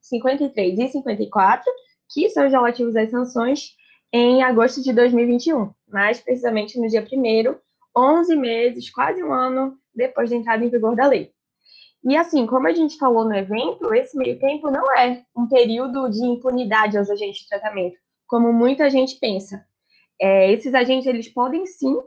53 0.00 0.78
e 0.78 0.88
54, 0.88 1.64
que 2.12 2.30
são 2.30 2.46
os 2.46 2.52
relativos 2.52 2.96
às 2.96 3.10
sanções, 3.10 3.74
em 4.12 4.42
agosto 4.42 4.82
de 4.82 4.92
2021, 4.92 5.72
mais 5.88 6.20
precisamente 6.20 6.78
no 6.78 6.88
dia 6.88 7.02
1 7.02 7.56
11 7.96 8.36
meses, 8.36 8.90
quase 8.90 9.22
um 9.24 9.32
ano 9.32 9.78
depois 9.94 10.30
da 10.30 10.36
entrada 10.36 10.64
em 10.64 10.68
vigor 10.68 10.94
da 10.94 11.06
lei. 11.06 11.32
E 12.04 12.16
assim, 12.16 12.46
como 12.46 12.68
a 12.68 12.72
gente 12.72 12.98
falou 12.98 13.24
no 13.24 13.34
evento, 13.34 13.92
esse 13.92 14.16
meio 14.16 14.38
tempo 14.38 14.70
não 14.70 14.84
é 14.96 15.24
um 15.36 15.48
período 15.48 16.08
de 16.08 16.24
impunidade 16.24 16.96
aos 16.96 17.10
agentes 17.10 17.40
de 17.40 17.48
tratamento, 17.48 17.96
como 18.28 18.52
muita 18.52 18.88
gente 18.88 19.18
pensa. 19.18 19.64
É, 20.20 20.52
esses 20.52 20.72
agentes 20.72 21.06
eles 21.06 21.28
podem 21.28 21.66
sim 21.66 21.98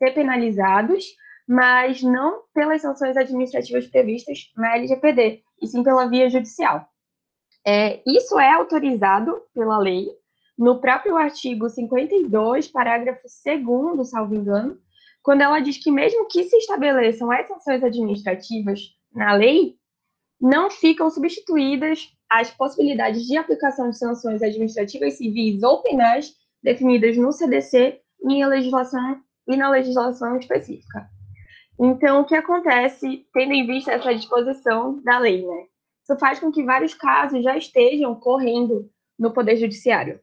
ser 0.00 0.12
penalizados, 0.12 1.04
mas 1.46 2.02
não 2.02 2.42
pelas 2.54 2.80
sanções 2.80 3.16
administrativas 3.16 3.86
previstas 3.86 4.50
na 4.56 4.76
LGPD, 4.76 5.42
e 5.60 5.66
sim 5.66 5.82
pela 5.82 6.08
via 6.08 6.30
judicial. 6.30 6.86
É, 7.66 8.00
isso 8.06 8.38
é 8.40 8.50
autorizado 8.52 9.42
pela 9.54 9.78
lei, 9.78 10.08
no 10.56 10.80
próprio 10.80 11.16
artigo 11.16 11.68
52, 11.68 12.68
parágrafo 12.68 13.26
2, 13.44 14.10
salvo 14.10 14.34
engano, 14.34 14.78
quando 15.22 15.42
ela 15.42 15.60
diz 15.60 15.76
que, 15.82 15.90
mesmo 15.90 16.26
que 16.28 16.44
se 16.44 16.56
estabeleçam 16.56 17.30
as 17.30 17.46
sanções 17.46 17.82
administrativas 17.82 18.80
na 19.14 19.34
lei, 19.34 19.76
não 20.40 20.70
ficam 20.70 21.10
substituídas 21.10 22.08
as 22.28 22.50
possibilidades 22.50 23.26
de 23.26 23.36
aplicação 23.36 23.90
de 23.90 23.98
sanções 23.98 24.42
administrativas 24.42 25.14
civis 25.14 25.62
ou 25.62 25.82
penais 25.82 26.32
definidas 26.62 27.16
no 27.16 27.32
CDC 27.32 28.00
e, 28.22 28.46
legislação, 28.46 29.20
e 29.48 29.56
na 29.56 29.68
legislação 29.70 30.36
específica. 30.38 31.08
Então, 31.78 32.20
o 32.20 32.24
que 32.24 32.34
acontece, 32.34 33.26
tendo 33.32 33.52
em 33.52 33.66
vista 33.66 33.92
essa 33.92 34.14
disposição 34.14 35.00
da 35.02 35.18
lei, 35.18 35.46
né? 35.46 35.64
Isso 36.02 36.18
faz 36.18 36.38
com 36.38 36.52
que 36.52 36.62
vários 36.62 36.94
casos 36.94 37.42
já 37.42 37.56
estejam 37.56 38.14
correndo 38.14 38.90
no 39.18 39.32
Poder 39.32 39.56
Judiciário. 39.56 40.20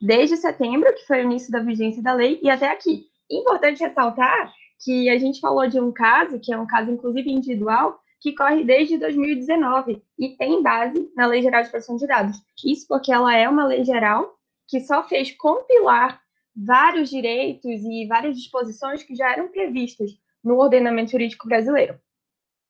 Desde 0.00 0.36
setembro, 0.36 0.92
que 0.94 1.06
foi 1.06 1.20
o 1.20 1.24
início 1.24 1.50
da 1.50 1.60
vigência 1.60 2.02
da 2.02 2.12
lei, 2.12 2.40
e 2.42 2.50
até 2.50 2.70
aqui. 2.70 3.06
Importante 3.30 3.82
ressaltar 3.82 4.52
que 4.84 5.08
a 5.08 5.18
gente 5.18 5.40
falou 5.40 5.68
de 5.68 5.80
um 5.80 5.92
caso, 5.92 6.40
que 6.40 6.52
é 6.52 6.58
um 6.58 6.66
caso 6.66 6.90
inclusive 6.90 7.30
individual, 7.30 7.98
que 8.20 8.34
corre 8.34 8.64
desde 8.64 8.98
2019 8.98 10.02
e 10.18 10.36
tem 10.36 10.62
base 10.62 11.10
na 11.14 11.26
Lei 11.26 11.42
Geral 11.42 11.62
de 11.62 11.70
Proteção 11.70 11.96
de 11.96 12.06
Dados. 12.06 12.36
Isso 12.64 12.86
porque 12.88 13.12
ela 13.12 13.34
é 13.34 13.48
uma 13.48 13.66
lei 13.66 13.84
geral 13.84 14.34
que 14.66 14.80
só 14.80 15.02
fez 15.06 15.30
compilar 15.32 16.20
vários 16.56 17.10
direitos 17.10 17.82
e 17.82 18.06
várias 18.06 18.36
disposições 18.36 19.02
que 19.02 19.14
já 19.14 19.32
eram 19.32 19.48
previstas 19.48 20.10
no 20.42 20.58
ordenamento 20.58 21.10
jurídico 21.10 21.46
brasileiro. 21.46 22.00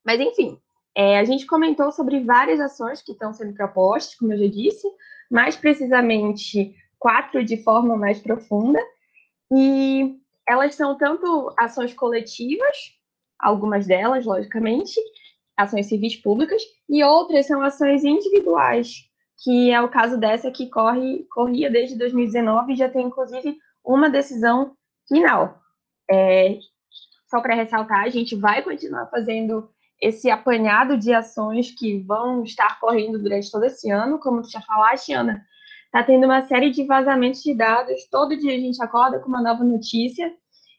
Mas, 0.04 0.20
enfim, 0.20 0.58
é, 0.94 1.18
a 1.18 1.24
gente 1.24 1.46
comentou 1.46 1.92
sobre 1.92 2.20
várias 2.20 2.58
ações 2.58 3.02
que 3.02 3.12
estão 3.12 3.32
sendo 3.32 3.54
propostas, 3.54 4.14
como 4.16 4.32
eu 4.32 4.38
já 4.38 4.46
disse, 4.46 4.88
mais 5.30 5.56
precisamente 5.56 6.74
quatro 6.98 7.44
de 7.44 7.62
forma 7.62 7.96
mais 7.96 8.18
profunda, 8.18 8.80
e 9.52 10.16
elas 10.48 10.74
são 10.74 10.96
tanto 10.96 11.52
ações 11.58 11.92
coletivas, 11.92 12.94
algumas 13.38 13.86
delas, 13.86 14.24
logicamente, 14.24 14.98
ações 15.56 15.86
civis 15.86 16.16
públicas, 16.16 16.62
e 16.88 17.02
outras 17.04 17.46
são 17.46 17.62
ações 17.62 18.04
individuais, 18.04 19.04
que 19.42 19.70
é 19.70 19.80
o 19.82 19.88
caso 19.88 20.18
dessa 20.18 20.50
que 20.50 20.68
corre, 20.70 21.24
corria 21.30 21.70
desde 21.70 21.96
2019 21.98 22.72
e 22.72 22.76
já 22.76 22.88
tem, 22.88 23.06
inclusive, 23.06 23.58
uma 23.86 24.10
decisão 24.10 24.76
final. 25.08 25.60
É, 26.10 26.58
só 27.28 27.40
para 27.40 27.54
ressaltar, 27.54 28.00
a 28.00 28.08
gente 28.08 28.34
vai 28.36 28.62
continuar 28.62 29.06
fazendo 29.06 29.70
esse 30.00 30.30
apanhado 30.30 30.98
de 30.98 31.14
ações 31.14 31.70
que 31.70 31.98
vão 32.00 32.42
estar 32.42 32.78
correndo 32.80 33.18
durante 33.18 33.50
todo 33.50 33.64
esse 33.64 33.90
ano, 33.90 34.18
como 34.18 34.42
tu 34.42 34.50
já 34.50 34.60
falaste, 34.60 35.12
Ana, 35.12 35.42
está 35.86 36.02
tendo 36.02 36.24
uma 36.24 36.42
série 36.42 36.70
de 36.70 36.84
vazamentos 36.84 37.42
de 37.42 37.54
dados, 37.54 38.06
todo 38.10 38.36
dia 38.36 38.54
a 38.54 38.58
gente 38.58 38.82
acorda 38.82 39.18
com 39.20 39.28
uma 39.28 39.40
nova 39.40 39.64
notícia, 39.64 40.30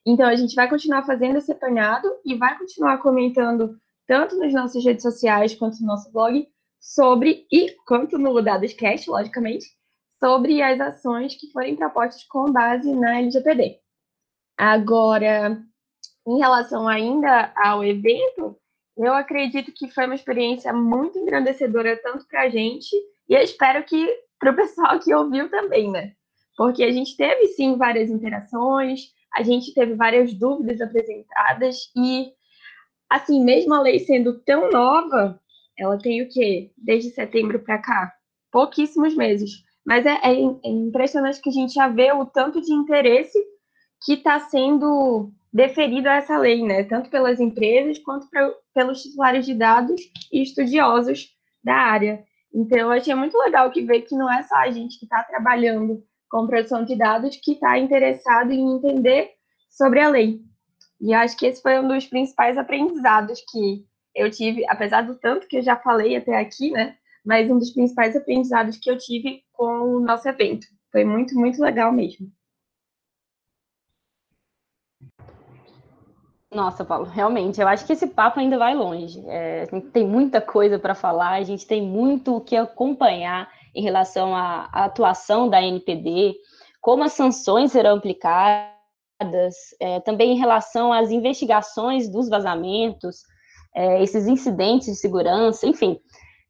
então 0.06 0.28
a 0.28 0.36
gente 0.36 0.54
vai 0.56 0.70
continuar 0.70 1.04
fazendo 1.04 1.38
esse 1.38 1.52
apanhado 1.52 2.08
e 2.24 2.36
vai 2.36 2.58
continuar 2.58 3.00
comentando 3.00 3.78
tanto 4.06 4.38
nas 4.38 4.54
nossas 4.54 4.86
redes 4.86 5.02
sociais 5.02 5.56
quanto 5.56 5.80
no 5.82 5.88
nosso 5.88 6.12
blog 6.12 6.48
sobre, 6.80 7.46
e 7.52 7.76
quanto 7.86 8.18
no 8.18 8.42
Dadoscast, 8.42 9.10
logicamente, 9.10 9.66
sobre 10.20 10.62
as 10.62 10.80
ações 10.80 11.36
que 11.36 11.52
forem 11.52 11.76
propostas 11.76 12.24
com 12.26 12.52
base 12.52 12.94
na 12.94 13.20
LGPD. 13.20 13.80
Agora, 14.58 15.62
em 16.28 16.38
relação 16.38 16.88
ainda 16.88 17.52
ao 17.56 17.84
evento, 17.84 18.58
eu 18.98 19.14
acredito 19.14 19.72
que 19.72 19.90
foi 19.90 20.06
uma 20.06 20.16
experiência 20.16 20.74
muito 20.74 21.20
engrandecedora 21.20 22.00
tanto 22.02 22.28
para 22.28 22.42
a 22.44 22.50
gente 22.50 22.94
e 23.30 23.34
eu 23.34 23.42
espero 23.42 23.84
que 23.84 24.08
para 24.40 24.52
o 24.52 24.56
pessoal 24.56 25.00
que 25.00 25.14
ouviu 25.14 25.50
também, 25.50 25.92
né? 25.92 26.14
Porque 26.56 26.84
a 26.84 26.92
gente 26.92 27.16
teve 27.16 27.48
sim 27.50 27.78
várias 27.78 28.10
interações, 28.10 29.12
a 29.36 29.44
gente 29.44 29.74
teve 29.74 29.94
várias 29.94 30.34
dúvidas 30.34 30.82
apresentadas 30.82 31.92
e 31.96 32.32
assim, 33.10 33.44
mesmo 33.44 33.74
a 33.74 33.82
lei 33.82 34.00
sendo 34.00 34.40
tão 34.40 34.72
nova, 34.72 35.40
ela 35.78 35.98
tem 36.00 36.24
o 36.24 36.30
quê? 36.30 36.72
Desde 36.76 37.12
setembro 37.12 37.60
para 37.60 37.78
cá? 37.78 38.12
Pouquíssimos 38.52 39.16
meses. 39.16 39.67
Mas 39.88 40.06
é, 40.06 40.20
é, 40.22 40.34
é, 40.34 40.70
impressionante 40.70 41.42
que 41.42 41.48
a 41.48 41.54
gente 41.54 41.74
já 41.74 41.88
vê 41.88 42.12
o 42.12 42.26
tanto 42.26 42.62
de 42.62 42.74
interesse 42.74 43.42
que 44.04 44.16
está 44.16 44.38
sendo 44.38 45.32
deferido 45.52 46.10
a 46.10 46.16
essa 46.16 46.38
lei, 46.38 46.62
né? 46.62 46.84
Tanto 46.84 47.10
pelas 47.10 47.40
empresas 47.40 47.98
quanto 48.00 48.30
pra, 48.30 48.52
pelos 48.74 49.02
titulares 49.02 49.46
de 49.46 49.54
dados 49.54 50.02
e 50.30 50.44
estudiosos 50.44 51.30
da 51.64 51.74
área. 51.74 52.22
Então, 52.54 52.78
eu 52.78 52.92
achei 52.92 53.16
muito 53.16 53.38
legal 53.38 53.72
que 53.72 53.82
ver 53.82 54.02
que 54.02 54.14
não 54.14 54.30
é 54.30 54.44
só 54.44 54.58
a 54.58 54.70
gente 54.70 55.00
que 55.00 55.06
está 55.06 55.24
trabalhando 55.24 56.04
com 56.30 56.46
produção 56.48 56.84
de 56.84 56.98
dados 56.98 57.38
que 57.38 57.54
está 57.54 57.80
interessado 57.80 58.52
em 58.52 58.76
entender 58.76 59.32
sobre 59.70 60.02
a 60.02 60.10
lei. 60.10 60.42
E 61.00 61.14
acho 61.14 61.38
que 61.38 61.46
esse 61.46 61.62
foi 61.62 61.80
um 61.80 61.88
dos 61.88 62.06
principais 62.08 62.58
aprendizados 62.58 63.42
que 63.50 63.86
eu 64.14 64.30
tive, 64.30 64.66
apesar 64.68 65.04
do 65.04 65.16
tanto 65.16 65.48
que 65.48 65.58
eu 65.58 65.62
já 65.62 65.78
falei 65.78 66.18
até 66.18 66.38
aqui, 66.38 66.72
né? 66.72 66.98
Mas 67.28 67.52
um 67.52 67.60
dos 67.60 67.72
principais 67.72 68.16
aprendizados 68.16 68.78
que 68.78 68.90
eu 68.90 68.98
tive 68.98 69.44
com 69.52 69.98
o 69.98 70.00
nosso 70.00 70.30
evento. 70.30 70.66
Foi 70.90 71.04
muito, 71.04 71.36
muito 71.36 71.62
legal 71.62 71.92
mesmo. 71.92 72.32
Nossa, 76.50 76.86
Paulo, 76.86 77.04
realmente, 77.04 77.60
eu 77.60 77.68
acho 77.68 77.86
que 77.86 77.92
esse 77.92 78.08
papo 78.08 78.40
ainda 78.40 78.58
vai 78.58 78.74
longe. 78.74 79.22
É, 79.28 79.64
a 79.64 79.76
gente 79.76 79.88
tem 79.90 80.08
muita 80.08 80.40
coisa 80.40 80.80
para 80.80 80.96
falar, 80.96 81.32
a 81.32 81.44
gente 81.44 81.68
tem 81.68 81.82
muito 81.82 82.38
o 82.38 82.42
que 82.42 82.56
acompanhar 82.56 83.52
em 83.76 83.84
relação 83.84 84.34
à, 84.34 84.70
à 84.72 84.86
atuação 84.86 85.50
da 85.50 85.62
NPD, 85.62 86.34
como 86.80 87.04
as 87.04 87.12
sanções 87.12 87.74
serão 87.74 87.98
aplicadas, 87.98 88.72
é, 89.82 90.00
também 90.00 90.32
em 90.32 90.40
relação 90.40 90.94
às 90.94 91.12
investigações 91.12 92.10
dos 92.10 92.30
vazamentos, 92.30 93.24
é, 93.76 94.02
esses 94.02 94.28
incidentes 94.28 94.88
de 94.88 94.96
segurança, 94.96 95.68
enfim. 95.68 96.00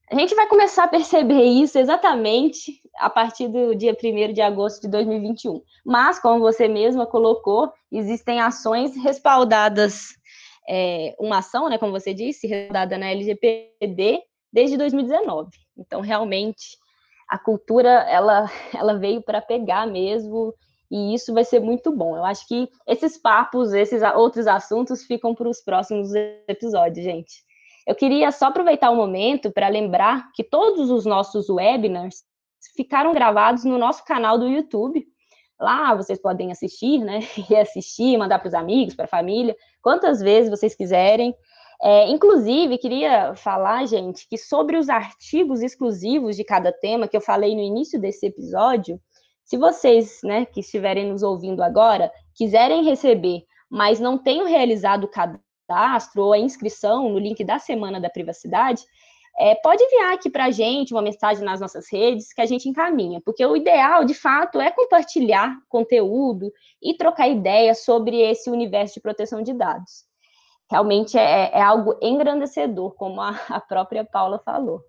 A 0.09 0.15
gente 0.15 0.33
vai 0.35 0.47
começar 0.47 0.85
a 0.85 0.87
perceber 0.87 1.43
isso 1.43 1.77
exatamente 1.77 2.81
a 2.97 3.09
partir 3.09 3.49
do 3.49 3.75
dia 3.75 3.93
1 3.93 4.31
de 4.31 4.41
agosto 4.41 4.83
de 4.83 4.87
2021. 4.87 5.61
Mas, 5.85 6.17
como 6.17 6.39
você 6.39 6.67
mesma 6.67 7.05
colocou, 7.05 7.71
existem 7.91 8.39
ações 8.39 8.95
respaldadas, 8.95 10.15
é, 10.67 11.13
uma 11.19 11.39
ação, 11.39 11.67
né, 11.67 11.77
como 11.77 11.91
você 11.91 12.13
disse, 12.13 12.47
respaldada 12.47 12.97
na 12.97 13.09
LGPD 13.09 14.21
desde 14.51 14.77
2019. 14.77 15.49
Então, 15.77 15.99
realmente, 15.99 16.77
a 17.27 17.37
cultura, 17.37 17.89
ela, 18.09 18.49
ela 18.73 18.97
veio 18.97 19.21
para 19.21 19.41
pegar 19.41 19.85
mesmo, 19.85 20.53
e 20.89 21.13
isso 21.13 21.33
vai 21.33 21.43
ser 21.43 21.59
muito 21.59 21.91
bom. 21.91 22.15
Eu 22.15 22.23
acho 22.23 22.47
que 22.47 22.69
esses 22.87 23.17
papos, 23.17 23.73
esses 23.73 24.01
outros 24.15 24.47
assuntos 24.47 25.03
ficam 25.03 25.35
para 25.35 25.49
os 25.49 25.61
próximos 25.61 26.13
episódios, 26.47 27.03
gente. 27.03 27.45
Eu 27.87 27.95
queria 27.95 28.33
só 28.33 28.47
aproveitar 28.47 28.91
o 28.91 28.97
momento 28.97 29.49
para 29.49 29.69
lembrar 29.69 30.29
que 30.33 30.43
todos 30.43 30.91
os 30.91 31.05
nossos 31.05 31.49
webinars 31.49 32.21
ficaram 32.75 33.13
gravados 33.13 33.63
no 33.63 33.77
nosso 33.77 34.03
canal 34.03 34.37
do 34.37 34.45
YouTube. 34.45 35.07
Lá 35.57 35.95
vocês 35.95 36.21
podem 36.21 36.51
assistir, 36.51 36.99
né? 36.99 37.19
Reassistir, 37.47 38.17
mandar 38.17 38.39
para 38.39 38.49
os 38.49 38.53
amigos, 38.53 38.93
para 38.93 39.05
a 39.05 39.07
família, 39.07 39.55
quantas 39.81 40.19
vezes 40.19 40.49
vocês 40.49 40.75
quiserem. 40.75 41.33
É, 41.81 42.09
inclusive, 42.09 42.77
queria 42.77 43.33
falar, 43.35 43.85
gente, 43.85 44.27
que 44.27 44.37
sobre 44.37 44.75
os 44.75 44.89
artigos 44.89 45.61
exclusivos 45.61 46.35
de 46.35 46.43
cada 46.43 46.73
tema 46.73 47.07
que 47.07 47.15
eu 47.15 47.21
falei 47.21 47.55
no 47.55 47.61
início 47.61 48.01
desse 48.01 48.25
episódio, 48.25 48.99
se 49.45 49.55
vocês, 49.55 50.19
né, 50.25 50.45
que 50.45 50.59
estiverem 50.59 51.09
nos 51.09 51.23
ouvindo 51.23 51.63
agora, 51.63 52.11
quiserem 52.35 52.83
receber, 52.83 53.43
mas 53.69 53.97
não 53.97 54.17
tenham 54.17 54.45
realizado 54.45 55.05
o 55.05 55.07
cadastro 55.07 55.46
ou 56.15 56.33
a 56.33 56.39
inscrição 56.39 57.09
no 57.09 57.19
link 57.19 57.43
da 57.43 57.59
Semana 57.59 57.99
da 57.99 58.09
Privacidade, 58.09 58.83
é, 59.39 59.53
pode 59.55 59.83
enviar 59.83 60.13
aqui 60.13 60.29
para 60.31 60.45
a 60.45 60.51
gente 60.51 60.93
uma 60.93 61.01
mensagem 61.01 61.43
nas 61.43 61.59
nossas 61.59 61.91
redes 61.91 62.33
que 62.33 62.41
a 62.41 62.45
gente 62.45 62.67
encaminha, 62.67 63.21
porque 63.23 63.45
o 63.45 63.55
ideal, 63.55 64.03
de 64.03 64.15
fato, 64.15 64.59
é 64.59 64.71
compartilhar 64.71 65.55
conteúdo 65.69 66.51
e 66.81 66.95
trocar 66.95 67.27
ideias 67.27 67.85
sobre 67.85 68.19
esse 68.19 68.49
universo 68.49 68.95
de 68.95 69.01
proteção 69.01 69.43
de 69.43 69.53
dados. 69.53 70.05
Realmente 70.69 71.17
é, 71.17 71.51
é 71.53 71.61
algo 71.61 71.97
engrandecedor, 72.01 72.95
como 72.95 73.21
a, 73.21 73.39
a 73.49 73.59
própria 73.59 74.03
Paula 74.03 74.39
falou. 74.39 74.81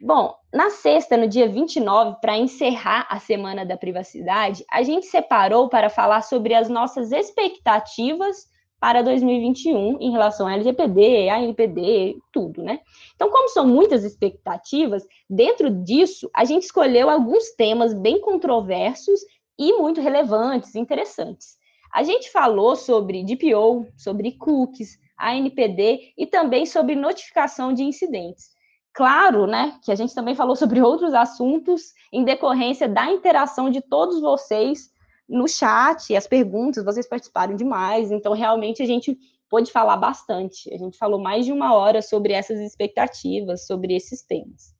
Bom, 0.00 0.36
na 0.52 0.70
sexta, 0.70 1.16
no 1.16 1.26
dia 1.26 1.48
29, 1.48 2.18
para 2.20 2.36
encerrar 2.36 3.06
a 3.10 3.18
Semana 3.18 3.64
da 3.64 3.76
Privacidade, 3.76 4.64
a 4.70 4.82
gente 4.82 5.06
separou 5.06 5.68
para 5.68 5.90
falar 5.90 6.22
sobre 6.22 6.54
as 6.54 6.68
nossas 6.68 7.12
expectativas 7.12 8.46
para 8.86 9.02
2021 9.02 9.98
em 10.00 10.12
relação 10.12 10.46
à 10.46 10.54
LGPD, 10.54 11.28
à 11.28 11.42
NPD, 11.42 12.18
tudo, 12.32 12.62
né? 12.62 12.78
Então, 13.16 13.28
como 13.32 13.48
são 13.48 13.66
muitas 13.66 14.04
expectativas, 14.04 15.04
dentro 15.28 15.68
disso, 15.82 16.30
a 16.32 16.44
gente 16.44 16.66
escolheu 16.66 17.10
alguns 17.10 17.50
temas 17.56 17.92
bem 17.92 18.20
controversos 18.20 19.18
e 19.58 19.72
muito 19.72 20.00
relevantes, 20.00 20.76
interessantes. 20.76 21.56
A 21.92 22.04
gente 22.04 22.30
falou 22.30 22.76
sobre 22.76 23.24
DPO, 23.24 23.88
sobre 23.96 24.38
cookies, 24.38 25.00
ANPD 25.18 26.12
e 26.16 26.24
também 26.24 26.64
sobre 26.64 26.94
notificação 26.94 27.72
de 27.72 27.82
incidentes. 27.82 28.50
Claro, 28.94 29.48
né, 29.48 29.80
que 29.82 29.90
a 29.90 29.96
gente 29.96 30.14
também 30.14 30.36
falou 30.36 30.54
sobre 30.54 30.78
outros 30.80 31.12
assuntos 31.12 31.92
em 32.12 32.22
decorrência 32.22 32.88
da 32.88 33.10
interação 33.10 33.68
de 33.68 33.80
todos 33.80 34.20
vocês 34.20 34.94
no 35.28 35.48
chat, 35.48 36.14
as 36.14 36.26
perguntas, 36.26 36.84
vocês 36.84 37.08
participaram 37.08 37.56
demais, 37.56 38.10
então 38.10 38.32
realmente 38.32 38.82
a 38.82 38.86
gente 38.86 39.18
pôde 39.48 39.72
falar 39.72 39.96
bastante. 39.96 40.72
A 40.72 40.78
gente 40.78 40.96
falou 40.96 41.20
mais 41.20 41.44
de 41.44 41.52
uma 41.52 41.74
hora 41.74 42.02
sobre 42.02 42.32
essas 42.32 42.58
expectativas, 42.60 43.66
sobre 43.66 43.94
esses 43.94 44.22
temas. 44.22 44.74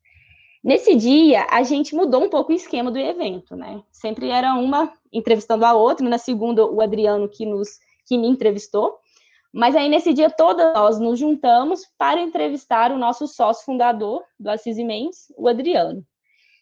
Nesse 0.63 0.95
dia, 0.95 1.47
a 1.49 1.63
gente 1.63 1.95
mudou 1.95 2.23
um 2.23 2.29
pouco 2.29 2.51
o 2.51 2.55
esquema 2.55 2.91
do 2.91 2.97
evento, 2.97 3.55
né? 3.55 3.81
Sempre 3.91 4.29
era 4.29 4.53
uma 4.55 4.91
entrevistando 5.13 5.65
a 5.65 5.73
outra, 5.73 6.07
na 6.07 6.17
segunda, 6.17 6.65
o 6.65 6.81
Adriano 6.81 7.29
que 7.29 7.45
nos 7.45 7.79
que 8.05 8.17
me 8.17 8.27
entrevistou, 8.27 8.99
Mas 9.51 9.75
aí, 9.75 9.89
nesse 9.89 10.13
dia, 10.13 10.29
todas 10.29 10.73
nós 10.73 10.99
nos 10.99 11.17
juntamos 11.19 11.81
para 11.97 12.21
entrevistar 12.21 12.91
o 12.91 12.97
nosso 12.97 13.27
sócio 13.27 13.65
fundador 13.65 14.23
do 14.39 14.49
Assis 14.49 14.77
Mendes, 14.77 15.31
o 15.37 15.47
Adriano. 15.47 16.05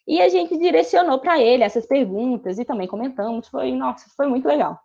E 0.06 0.20
a 0.20 0.28
gente 0.28 0.56
direcionou 0.56 1.18
para 1.18 1.40
ele 1.40 1.64
essas 1.64 1.84
perguntas 1.84 2.58
e 2.58 2.64
também 2.64 2.86
comentamos. 2.86 3.48
Foi, 3.48 3.72
nossa, 3.72 4.08
foi 4.16 4.26
muito 4.26 4.46
legal. 4.46 4.78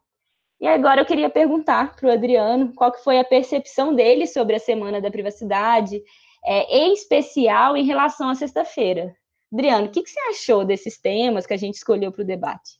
E 0.59 0.67
agora 0.67 1.01
eu 1.01 1.05
queria 1.05 1.29
perguntar 1.29 1.95
para 1.95 2.07
o 2.07 2.11
Adriano 2.11 2.73
qual 2.73 2.91
que 2.91 3.03
foi 3.03 3.19
a 3.19 3.23
percepção 3.23 3.93
dele 3.93 4.27
sobre 4.27 4.55
a 4.55 4.59
Semana 4.59 5.01
da 5.01 5.11
Privacidade, 5.11 6.01
é, 6.45 6.77
em 6.77 6.93
especial 6.93 7.77
em 7.77 7.83
relação 7.83 8.29
à 8.29 8.35
sexta-feira. 8.35 9.15
Adriano, 9.51 9.87
o 9.87 9.91
que, 9.91 10.01
que 10.01 10.09
você 10.09 10.19
achou 10.29 10.63
desses 10.63 10.99
temas 10.99 11.45
que 11.45 11.53
a 11.53 11.57
gente 11.57 11.75
escolheu 11.75 12.11
para 12.11 12.21
o 12.21 12.25
debate? 12.25 12.79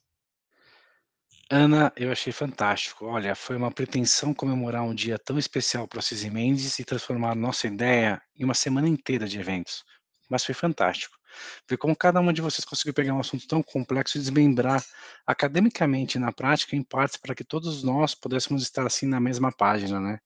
Ana, 1.49 1.91
eu 1.97 2.12
achei 2.12 2.32
fantástico. 2.32 3.08
Olha, 3.08 3.36
foi 3.36 3.58
uma 3.58 3.69
pretensão 3.69 4.34
comemorar 4.34 4.84
um 4.84 4.95
dia 4.95 5.19
tão 5.19 5.38
especial 5.38 5.86
para 5.86 5.99
o 5.99 6.01
Cisne 6.01 6.30
Mendes 6.30 6.80
e 6.80 6.86
transformar 6.86 7.36
nossa 7.36 7.67
ideia 7.67 8.21
em 8.39 8.45
uma 8.45 8.54
semana 8.54 8.88
inteira 8.88 9.27
de 9.27 9.38
eventos. 9.38 9.84
Mas 10.30 10.45
foi 10.45 10.56
fantástico. 10.56 11.17
Ver 11.70 11.78
como 11.78 11.96
cada 11.96 12.20
uma 12.20 12.34
de 12.34 12.41
vocês 12.41 12.65
conseguiu 12.65 12.94
pegar 12.94 13.13
um 13.13 13.20
assunto 13.20 13.48
tão 13.48 13.63
complexo 13.63 14.17
e 14.17 14.22
desmembrar 14.22 14.84
academicamente 15.26 16.20
na 16.20 16.32
prática 16.32 16.76
em 16.76 16.84
partes 16.84 17.17
para 17.17 17.36
que 17.36 17.44
todos 17.44 17.84
nós 17.84 18.15
pudéssemos 18.15 18.63
estar 18.63 18.86
assim 18.86 19.06
na 19.06 19.20
mesma 19.20 19.52
página, 19.52 20.00
né? 20.00 20.20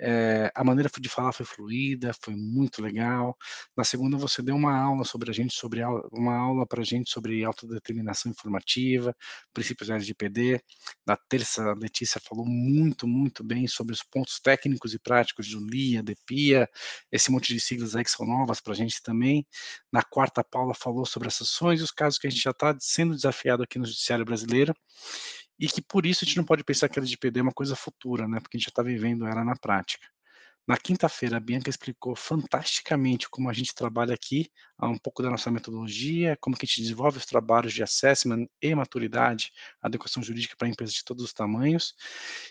É, 0.00 0.50
a 0.54 0.64
maneira 0.64 0.90
de 1.00 1.08
falar 1.08 1.32
foi 1.32 1.44
fluida, 1.44 2.12
foi 2.22 2.34
muito 2.36 2.82
legal. 2.82 3.36
Na 3.76 3.84
segunda, 3.84 4.16
você 4.16 4.42
deu 4.42 4.54
uma 4.54 4.76
aula 4.76 5.04
sobre 5.04 5.30
a 5.30 5.34
gente, 5.34 5.54
sobre 5.54 5.82
uma 6.12 6.36
aula 6.36 6.66
para 6.66 6.80
a 6.82 6.84
gente 6.84 7.10
sobre 7.10 7.44
autodeterminação 7.44 8.30
informativa, 8.30 9.14
princípios 9.52 9.90
LGPD. 9.90 10.60
Na 11.06 11.16
terça, 11.16 11.62
a 11.70 11.74
Letícia 11.74 12.20
falou 12.20 12.46
muito, 12.46 13.06
muito 13.06 13.42
bem 13.44 13.66
sobre 13.66 13.92
os 13.92 14.02
pontos 14.02 14.40
técnicos 14.40 14.94
e 14.94 14.98
práticos 14.98 15.48
do 15.48 15.60
LIA, 15.60 16.02
DEPIA, 16.02 16.68
esse 17.10 17.30
monte 17.30 17.52
de 17.54 17.60
siglas 17.60 17.96
aí 17.96 18.04
que 18.04 18.10
são 18.10 18.26
novas 18.26 18.60
para 18.60 18.72
a 18.72 18.76
gente 18.76 19.02
também. 19.02 19.46
Na 19.92 20.02
quarta, 20.02 20.40
a 20.40 20.44
Paula 20.44 20.74
falou 20.74 21.04
sobre 21.06 21.28
as 21.28 21.40
ações 21.40 21.80
e 21.80 21.82
os 21.82 21.90
casos 21.90 22.18
que 22.18 22.26
a 22.26 22.30
gente 22.30 22.42
já 22.42 22.50
está 22.50 22.76
sendo 22.80 23.14
desafiado 23.14 23.62
aqui 23.62 23.78
no 23.78 23.86
Judiciário 23.86 24.24
Brasileiro 24.24 24.74
e 25.58 25.66
que 25.68 25.82
por 25.82 26.06
isso 26.06 26.24
a 26.24 26.26
gente 26.26 26.36
não 26.36 26.44
pode 26.44 26.64
pensar 26.64 26.88
que 26.88 26.98
a 26.98 27.02
LGPD 27.02 27.40
é 27.40 27.42
uma 27.42 27.52
coisa 27.52 27.74
futura, 27.76 28.28
né? 28.28 28.40
Porque 28.40 28.56
a 28.56 28.58
gente 28.58 28.66
já 28.66 28.70
está 28.70 28.82
vivendo 28.82 29.26
ela 29.26 29.44
na 29.44 29.56
prática. 29.56 30.06
Na 30.68 30.76
quinta-feira, 30.76 31.38
a 31.38 31.40
Bianca 31.40 31.70
explicou 31.70 32.14
fantasticamente 32.14 33.26
como 33.30 33.48
a 33.48 33.54
gente 33.54 33.74
trabalha 33.74 34.12
aqui, 34.12 34.50
um 34.82 34.98
pouco 34.98 35.22
da 35.22 35.30
nossa 35.30 35.50
metodologia, 35.50 36.36
como 36.42 36.54
que 36.54 36.66
a 36.66 36.68
gente 36.68 36.82
desenvolve 36.82 37.16
os 37.16 37.24
trabalhos 37.24 37.72
de 37.72 37.82
assessment 37.82 38.46
e 38.60 38.74
maturidade, 38.74 39.50
adequação 39.80 40.22
jurídica 40.22 40.54
para 40.58 40.68
empresas 40.68 40.94
de 40.94 41.02
todos 41.02 41.24
os 41.24 41.32
tamanhos. 41.32 41.94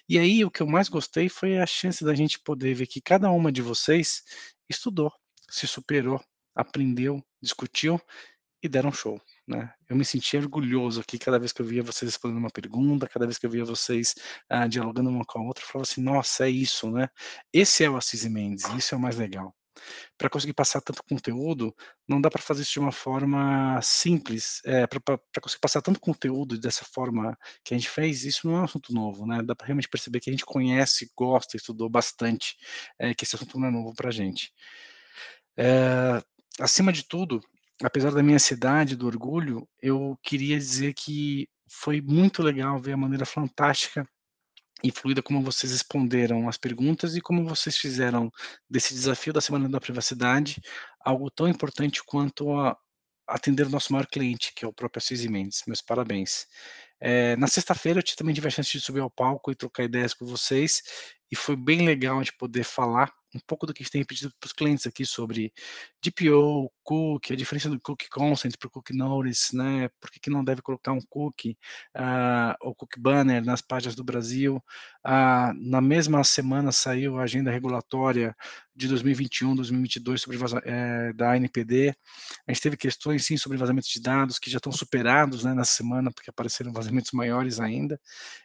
E 0.09 0.17
aí, 0.17 0.43
o 0.43 0.49
que 0.49 0.63
eu 0.63 0.67
mais 0.67 0.89
gostei 0.89 1.29
foi 1.29 1.59
a 1.59 1.67
chance 1.67 2.03
da 2.03 2.15
gente 2.15 2.39
poder 2.39 2.73
ver 2.73 2.87
que 2.87 2.99
cada 2.99 3.29
uma 3.29 3.51
de 3.51 3.61
vocês 3.61 4.23
estudou, 4.67 5.13
se 5.47 5.67
superou, 5.67 6.19
aprendeu, 6.55 7.23
discutiu 7.39 8.01
e 8.63 8.67
deram 8.67 8.91
show. 8.91 9.21
Né? 9.47 9.71
Eu 9.89 9.95
me 9.95 10.03
sentia 10.03 10.39
orgulhoso 10.41 10.99
aqui 10.99 11.17
cada 11.17 11.39
vez 11.39 11.53
que 11.53 11.61
eu 11.61 11.65
via 11.65 11.81
vocês 11.81 12.11
respondendo 12.11 12.39
uma 12.39 12.49
pergunta, 12.49 13.07
cada 13.07 13.25
vez 13.25 13.37
que 13.37 13.45
eu 13.45 13.49
via 13.49 13.63
vocês 13.63 14.13
ah, 14.49 14.67
dialogando 14.67 15.09
uma 15.09 15.23
com 15.25 15.39
a 15.39 15.43
outra, 15.43 15.63
eu 15.63 15.67
falava 15.67 15.89
assim, 15.89 16.01
nossa, 16.01 16.45
é 16.45 16.49
isso, 16.49 16.91
né? 16.91 17.09
Esse 17.53 17.83
é 17.83 17.89
o 17.89 17.95
Assis 17.95 18.25
Mendes, 18.25 18.65
isso 18.75 18.93
é 18.93 18.97
o 18.97 19.01
mais 19.01 19.15
legal. 19.15 19.55
Para 20.17 20.29
conseguir 20.29 20.53
passar 20.53 20.81
tanto 20.81 21.03
conteúdo, 21.03 21.73
não 22.07 22.19
dá 22.19 22.29
para 22.29 22.41
fazer 22.41 22.63
isso 22.63 22.73
de 22.73 22.79
uma 22.79 22.91
forma 22.91 23.79
simples. 23.81 24.61
É, 24.65 24.85
para 24.87 25.01
conseguir 25.41 25.61
passar 25.61 25.81
tanto 25.81 25.99
conteúdo 25.99 26.59
dessa 26.59 26.83
forma 26.83 27.37
que 27.63 27.73
a 27.73 27.77
gente 27.77 27.89
fez, 27.89 28.23
isso 28.23 28.47
não 28.47 28.57
é 28.57 28.61
um 28.61 28.63
assunto 28.65 28.93
novo, 28.93 29.25
né? 29.25 29.41
Dá 29.43 29.55
para 29.55 29.67
realmente 29.67 29.87
perceber 29.87 30.19
que 30.19 30.29
a 30.29 30.33
gente 30.33 30.45
conhece, 30.45 31.11
gosta, 31.15 31.55
estudou 31.55 31.89
bastante, 31.89 32.57
é, 32.99 33.13
que 33.13 33.23
esse 33.23 33.35
assunto 33.35 33.59
não 33.59 33.67
é 33.67 33.71
novo 33.71 33.93
para 33.93 34.09
a 34.09 34.11
gente. 34.11 34.51
É, 35.55 36.21
acima 36.59 36.91
de 36.91 37.03
tudo, 37.03 37.41
apesar 37.83 38.11
da 38.11 38.23
minha 38.23 38.35
ansiedade, 38.35 38.95
do 38.95 39.07
orgulho, 39.07 39.67
eu 39.81 40.17
queria 40.23 40.57
dizer 40.57 40.93
que 40.93 41.47
foi 41.69 42.01
muito 42.01 42.41
legal 42.41 42.79
ver 42.79 42.93
a 42.93 42.97
maneira 42.97 43.25
fantástica 43.25 44.07
e 44.83 44.91
fluida 44.91 45.23
como 45.23 45.41
vocês 45.41 45.71
responderam 45.71 46.47
as 46.47 46.57
perguntas 46.57 47.15
e 47.15 47.21
como 47.21 47.47
vocês 47.47 47.77
fizeram 47.77 48.31
desse 48.69 48.93
desafio 48.93 49.33
da 49.33 49.41
Semana 49.41 49.67
da 49.67 49.79
Privacidade 49.79 50.61
algo 50.99 51.31
tão 51.31 51.47
importante 51.47 52.03
quanto 52.03 52.51
a 52.53 52.77
atender 53.27 53.67
o 53.67 53.69
nosso 53.69 53.91
maior 53.91 54.07
cliente, 54.07 54.53
que 54.55 54.63
é 54.63 54.67
o 54.67 54.73
próprio 54.73 54.99
Assis 54.99 55.25
Mendes. 55.25 55.63
Meus 55.67 55.81
parabéns. 55.81 56.47
É, 56.99 57.35
na 57.35 57.47
sexta-feira 57.47 57.99
eu 57.99 58.15
também 58.15 58.33
tive 58.33 58.47
a 58.47 58.51
chance 58.51 58.71
de 58.71 58.79
subir 58.79 59.01
ao 59.01 59.09
palco 59.09 59.51
e 59.51 59.55
trocar 59.55 59.83
ideias 59.83 60.13
com 60.13 60.25
vocês, 60.25 60.81
e 61.29 61.35
foi 61.35 61.55
bem 61.55 61.85
legal 61.85 62.23
de 62.23 62.31
poder 62.33 62.63
falar 62.63 63.11
um 63.37 63.39
pouco 63.45 63.65
do 63.65 63.73
que 63.73 63.81
a 63.81 63.83
gente 63.83 63.91
tem 63.91 64.01
repetido 64.01 64.33
para 64.39 64.47
os 64.47 64.53
clientes 64.53 64.87
aqui 64.87 65.05
sobre 65.05 65.53
DPO, 66.01 66.71
cookie, 66.83 67.33
a 67.33 67.35
diferença 67.35 67.69
do 67.69 67.79
cookie 67.79 68.09
consent 68.09 68.53
para 68.57 68.67
o 68.67 68.71
cookie 68.71 68.93
notice, 68.93 69.55
né? 69.55 69.89
Por 69.99 70.09
que, 70.09 70.19
que 70.19 70.29
não 70.29 70.43
deve 70.43 70.61
colocar 70.61 70.91
um 70.91 71.01
cookie 71.09 71.57
uh, 71.95 72.55
ou 72.61 72.75
cookie 72.75 72.99
banner 72.99 73.45
nas 73.45 73.61
páginas 73.61 73.95
do 73.95 74.03
Brasil? 74.03 74.57
Uh, 75.05 75.53
na 75.55 75.81
mesma 75.81 76.23
semana 76.23 76.71
saiu 76.71 77.17
a 77.17 77.23
agenda 77.23 77.51
regulatória 77.51 78.35
de 78.75 78.87
2021, 78.87 79.55
2022 79.55 80.21
sobre 80.21 80.37
é, 80.65 81.13
da 81.13 81.33
ANPD. 81.33 81.95
A 82.47 82.53
gente 82.53 82.61
teve 82.61 82.77
questões 82.77 83.25
sim 83.25 83.37
sobre 83.37 83.57
vazamentos 83.57 83.89
de 83.89 84.01
dados 84.01 84.39
que 84.39 84.49
já 84.49 84.57
estão 84.57 84.71
superados 84.71 85.43
né, 85.43 85.53
nessa 85.53 85.73
semana, 85.73 86.11
porque 86.11 86.29
apareceram 86.29 86.71
vazamentos 86.71 87.11
maiores 87.11 87.59
ainda, 87.59 87.99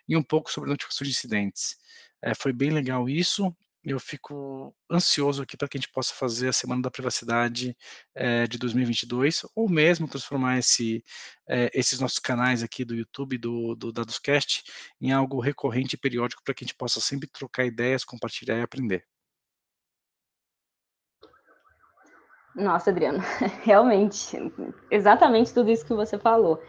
e 0.08 0.16
um 0.16 0.22
pouco 0.22 0.50
sobre 0.50 0.70
notificações 0.70 1.10
de 1.10 1.16
incidentes. 1.16 1.76
É, 2.22 2.34
foi 2.34 2.52
bem 2.52 2.70
legal 2.70 3.08
isso 3.08 3.54
eu 3.84 3.98
fico 3.98 4.74
ansioso 4.90 5.42
aqui 5.42 5.56
para 5.56 5.68
que 5.68 5.76
a 5.76 5.80
gente 5.80 5.90
possa 5.92 6.14
fazer 6.14 6.48
a 6.48 6.52
Semana 6.52 6.82
da 6.82 6.90
Privacidade 6.90 7.76
é, 8.14 8.46
de 8.46 8.56
2022, 8.58 9.44
ou 9.56 9.68
mesmo 9.68 10.06
transformar 10.06 10.58
esse, 10.58 11.04
é, 11.48 11.70
esses 11.74 11.98
nossos 11.98 12.20
canais 12.20 12.62
aqui 12.62 12.84
do 12.84 12.94
YouTube, 12.94 13.38
do, 13.38 13.74
do 13.74 13.92
Dadoscast, 13.92 14.62
em 15.00 15.12
algo 15.12 15.40
recorrente 15.40 15.94
e 15.94 15.98
periódico 15.98 16.42
para 16.44 16.54
que 16.54 16.64
a 16.64 16.66
gente 16.66 16.76
possa 16.76 17.00
sempre 17.00 17.28
trocar 17.28 17.64
ideias, 17.64 18.04
compartilhar 18.04 18.58
e 18.58 18.62
aprender. 18.62 19.04
Nossa, 22.54 22.90
Adriano, 22.90 23.18
realmente, 23.64 24.36
exatamente 24.90 25.52
tudo 25.52 25.70
isso 25.70 25.86
que 25.86 25.94
você 25.94 26.18
falou. 26.18 26.62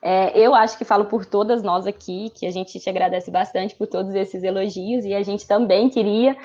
É, 0.00 0.38
eu 0.38 0.54
acho 0.54 0.78
que 0.78 0.84
falo 0.84 1.06
por 1.06 1.26
todas 1.26 1.62
nós 1.62 1.86
aqui, 1.86 2.30
que 2.30 2.46
a 2.46 2.50
gente 2.50 2.78
te 2.78 2.88
agradece 2.88 3.30
bastante 3.30 3.74
por 3.74 3.86
todos 3.86 4.14
esses 4.14 4.42
elogios 4.42 5.04
e 5.04 5.14
a 5.14 5.22
gente 5.22 5.46
também 5.46 5.88
queria 5.90 6.36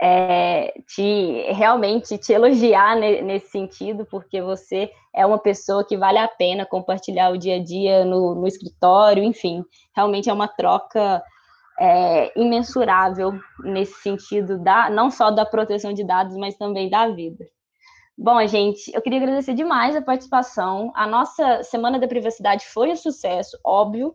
é, 0.00 0.72
te 0.86 1.52
realmente 1.52 2.16
te 2.16 2.32
elogiar 2.32 2.96
ne, 2.96 3.20
nesse 3.20 3.50
sentido, 3.50 4.06
porque 4.06 4.40
você 4.40 4.90
é 5.14 5.26
uma 5.26 5.38
pessoa 5.38 5.84
que 5.84 5.96
vale 5.96 6.18
a 6.18 6.28
pena 6.28 6.64
compartilhar 6.64 7.30
o 7.30 7.38
dia 7.38 7.56
a 7.56 7.62
dia 7.62 8.04
no, 8.04 8.34
no 8.34 8.46
escritório, 8.46 9.22
enfim, 9.22 9.62
realmente 9.94 10.30
é 10.30 10.32
uma 10.32 10.48
troca 10.48 11.22
é, 11.78 12.40
imensurável 12.40 13.32
nesse 13.64 13.94
sentido 14.00 14.58
da 14.58 14.88
não 14.88 15.10
só 15.10 15.30
da 15.30 15.44
proteção 15.44 15.92
de 15.92 16.04
dados, 16.04 16.36
mas 16.36 16.56
também 16.56 16.88
da 16.88 17.08
vida. 17.08 17.44
Bom, 18.22 18.46
gente, 18.46 18.94
eu 18.94 19.00
queria 19.00 19.18
agradecer 19.18 19.54
demais 19.54 19.96
a 19.96 20.02
participação. 20.02 20.92
A 20.94 21.06
nossa 21.06 21.62
Semana 21.62 21.98
da 21.98 22.06
Privacidade 22.06 22.66
foi 22.66 22.90
um 22.90 22.96
sucesso, 22.96 23.58
óbvio, 23.64 24.14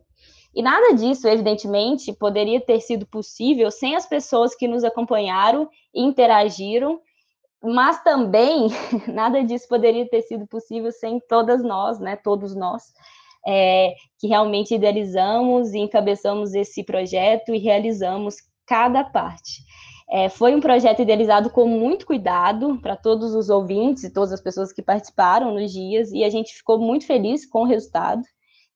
e 0.54 0.62
nada 0.62 0.94
disso, 0.94 1.26
evidentemente, 1.26 2.12
poderia 2.12 2.60
ter 2.60 2.80
sido 2.80 3.04
possível 3.04 3.68
sem 3.68 3.96
as 3.96 4.06
pessoas 4.06 4.54
que 4.54 4.68
nos 4.68 4.84
acompanharam 4.84 5.68
e 5.92 6.04
interagiram, 6.04 7.00
mas 7.60 8.00
também 8.04 8.68
nada 9.12 9.42
disso 9.42 9.66
poderia 9.66 10.08
ter 10.08 10.22
sido 10.22 10.46
possível 10.46 10.92
sem 10.92 11.18
todas 11.28 11.60
nós, 11.64 11.98
né, 11.98 12.14
todos 12.14 12.54
nós, 12.54 12.84
é, 13.44 13.92
que 14.20 14.28
realmente 14.28 14.72
idealizamos 14.72 15.74
e 15.74 15.78
encabeçamos 15.78 16.54
esse 16.54 16.84
projeto 16.84 17.52
e 17.52 17.58
realizamos 17.58 18.36
cada 18.64 19.02
parte. 19.02 19.65
É, 20.08 20.28
foi 20.28 20.54
um 20.54 20.60
projeto 20.60 21.02
idealizado 21.02 21.50
com 21.50 21.66
muito 21.66 22.06
cuidado 22.06 22.78
para 22.80 22.96
todos 22.96 23.34
os 23.34 23.50
ouvintes 23.50 24.04
e 24.04 24.12
todas 24.12 24.32
as 24.32 24.40
pessoas 24.40 24.72
que 24.72 24.80
participaram 24.80 25.52
nos 25.52 25.72
dias, 25.72 26.12
e 26.12 26.22
a 26.22 26.30
gente 26.30 26.54
ficou 26.54 26.78
muito 26.78 27.06
feliz 27.06 27.44
com 27.44 27.62
o 27.62 27.66
resultado. 27.66 28.22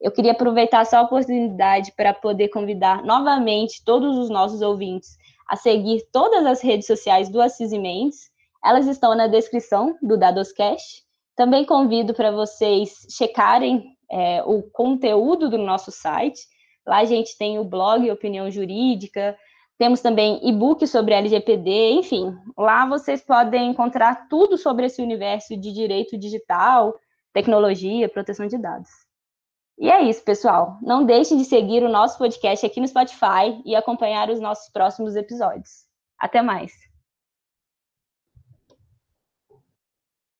Eu 0.01 0.11
queria 0.11 0.33
aproveitar 0.33 0.81
essa 0.81 1.01
oportunidade 1.01 1.93
para 1.93 2.13
poder 2.15 2.49
convidar 2.49 3.05
novamente 3.05 3.85
todos 3.85 4.17
os 4.17 4.31
nossos 4.31 4.63
ouvintes 4.63 5.19
a 5.47 5.57
seguir 5.57 6.03
todas 6.11 6.47
as 6.47 6.63
redes 6.63 6.87
sociais 6.87 7.29
do 7.29 7.41
Assis 7.41 7.73
Mendes. 7.73 8.31
Elas 8.65 8.87
estão 8.87 9.15
na 9.15 9.27
descrição 9.27 9.97
do 10.01 10.17
Dadoscast. 10.17 11.05
Também 11.37 11.65
convido 11.65 12.15
para 12.15 12.31
vocês 12.31 13.07
checarem 13.11 13.85
é, 14.11 14.43
o 14.45 14.63
conteúdo 14.63 15.51
do 15.51 15.59
nosso 15.59 15.91
site. 15.91 16.41
Lá 16.87 16.99
a 16.99 17.05
gente 17.05 17.37
tem 17.37 17.59
o 17.59 17.65
blog 17.65 18.11
Opinião 18.11 18.51
Jurídica, 18.51 19.37
temos 19.81 20.03
também 20.03 20.47
e-book 20.47 20.87
sobre 20.87 21.15
LGPD, 21.15 21.93
enfim, 21.93 22.37
lá 22.55 22.87
vocês 22.87 23.23
podem 23.23 23.71
encontrar 23.71 24.29
tudo 24.29 24.59
sobre 24.59 24.85
esse 24.85 25.01
universo 25.01 25.57
de 25.57 25.73
direito 25.73 26.19
digital, 26.19 26.95
tecnologia, 27.33 28.07
proteção 28.07 28.47
de 28.47 28.59
dados. 28.59 28.91
E 29.79 29.91
é 29.91 30.03
isso, 30.03 30.23
pessoal. 30.23 30.77
Não 30.83 31.03
deixem 31.03 31.39
de 31.39 31.47
seguir 31.47 31.83
o 31.83 31.89
nosso 31.89 32.19
podcast 32.19 32.67
aqui 32.67 32.79
no 32.79 32.87
Spotify 32.87 33.59
e 33.65 33.75
acompanhar 33.75 34.29
os 34.29 34.39
nossos 34.39 34.71
próximos 34.71 35.17
episódios. 35.17 35.87
Até 36.19 36.43
mais! 36.43 36.90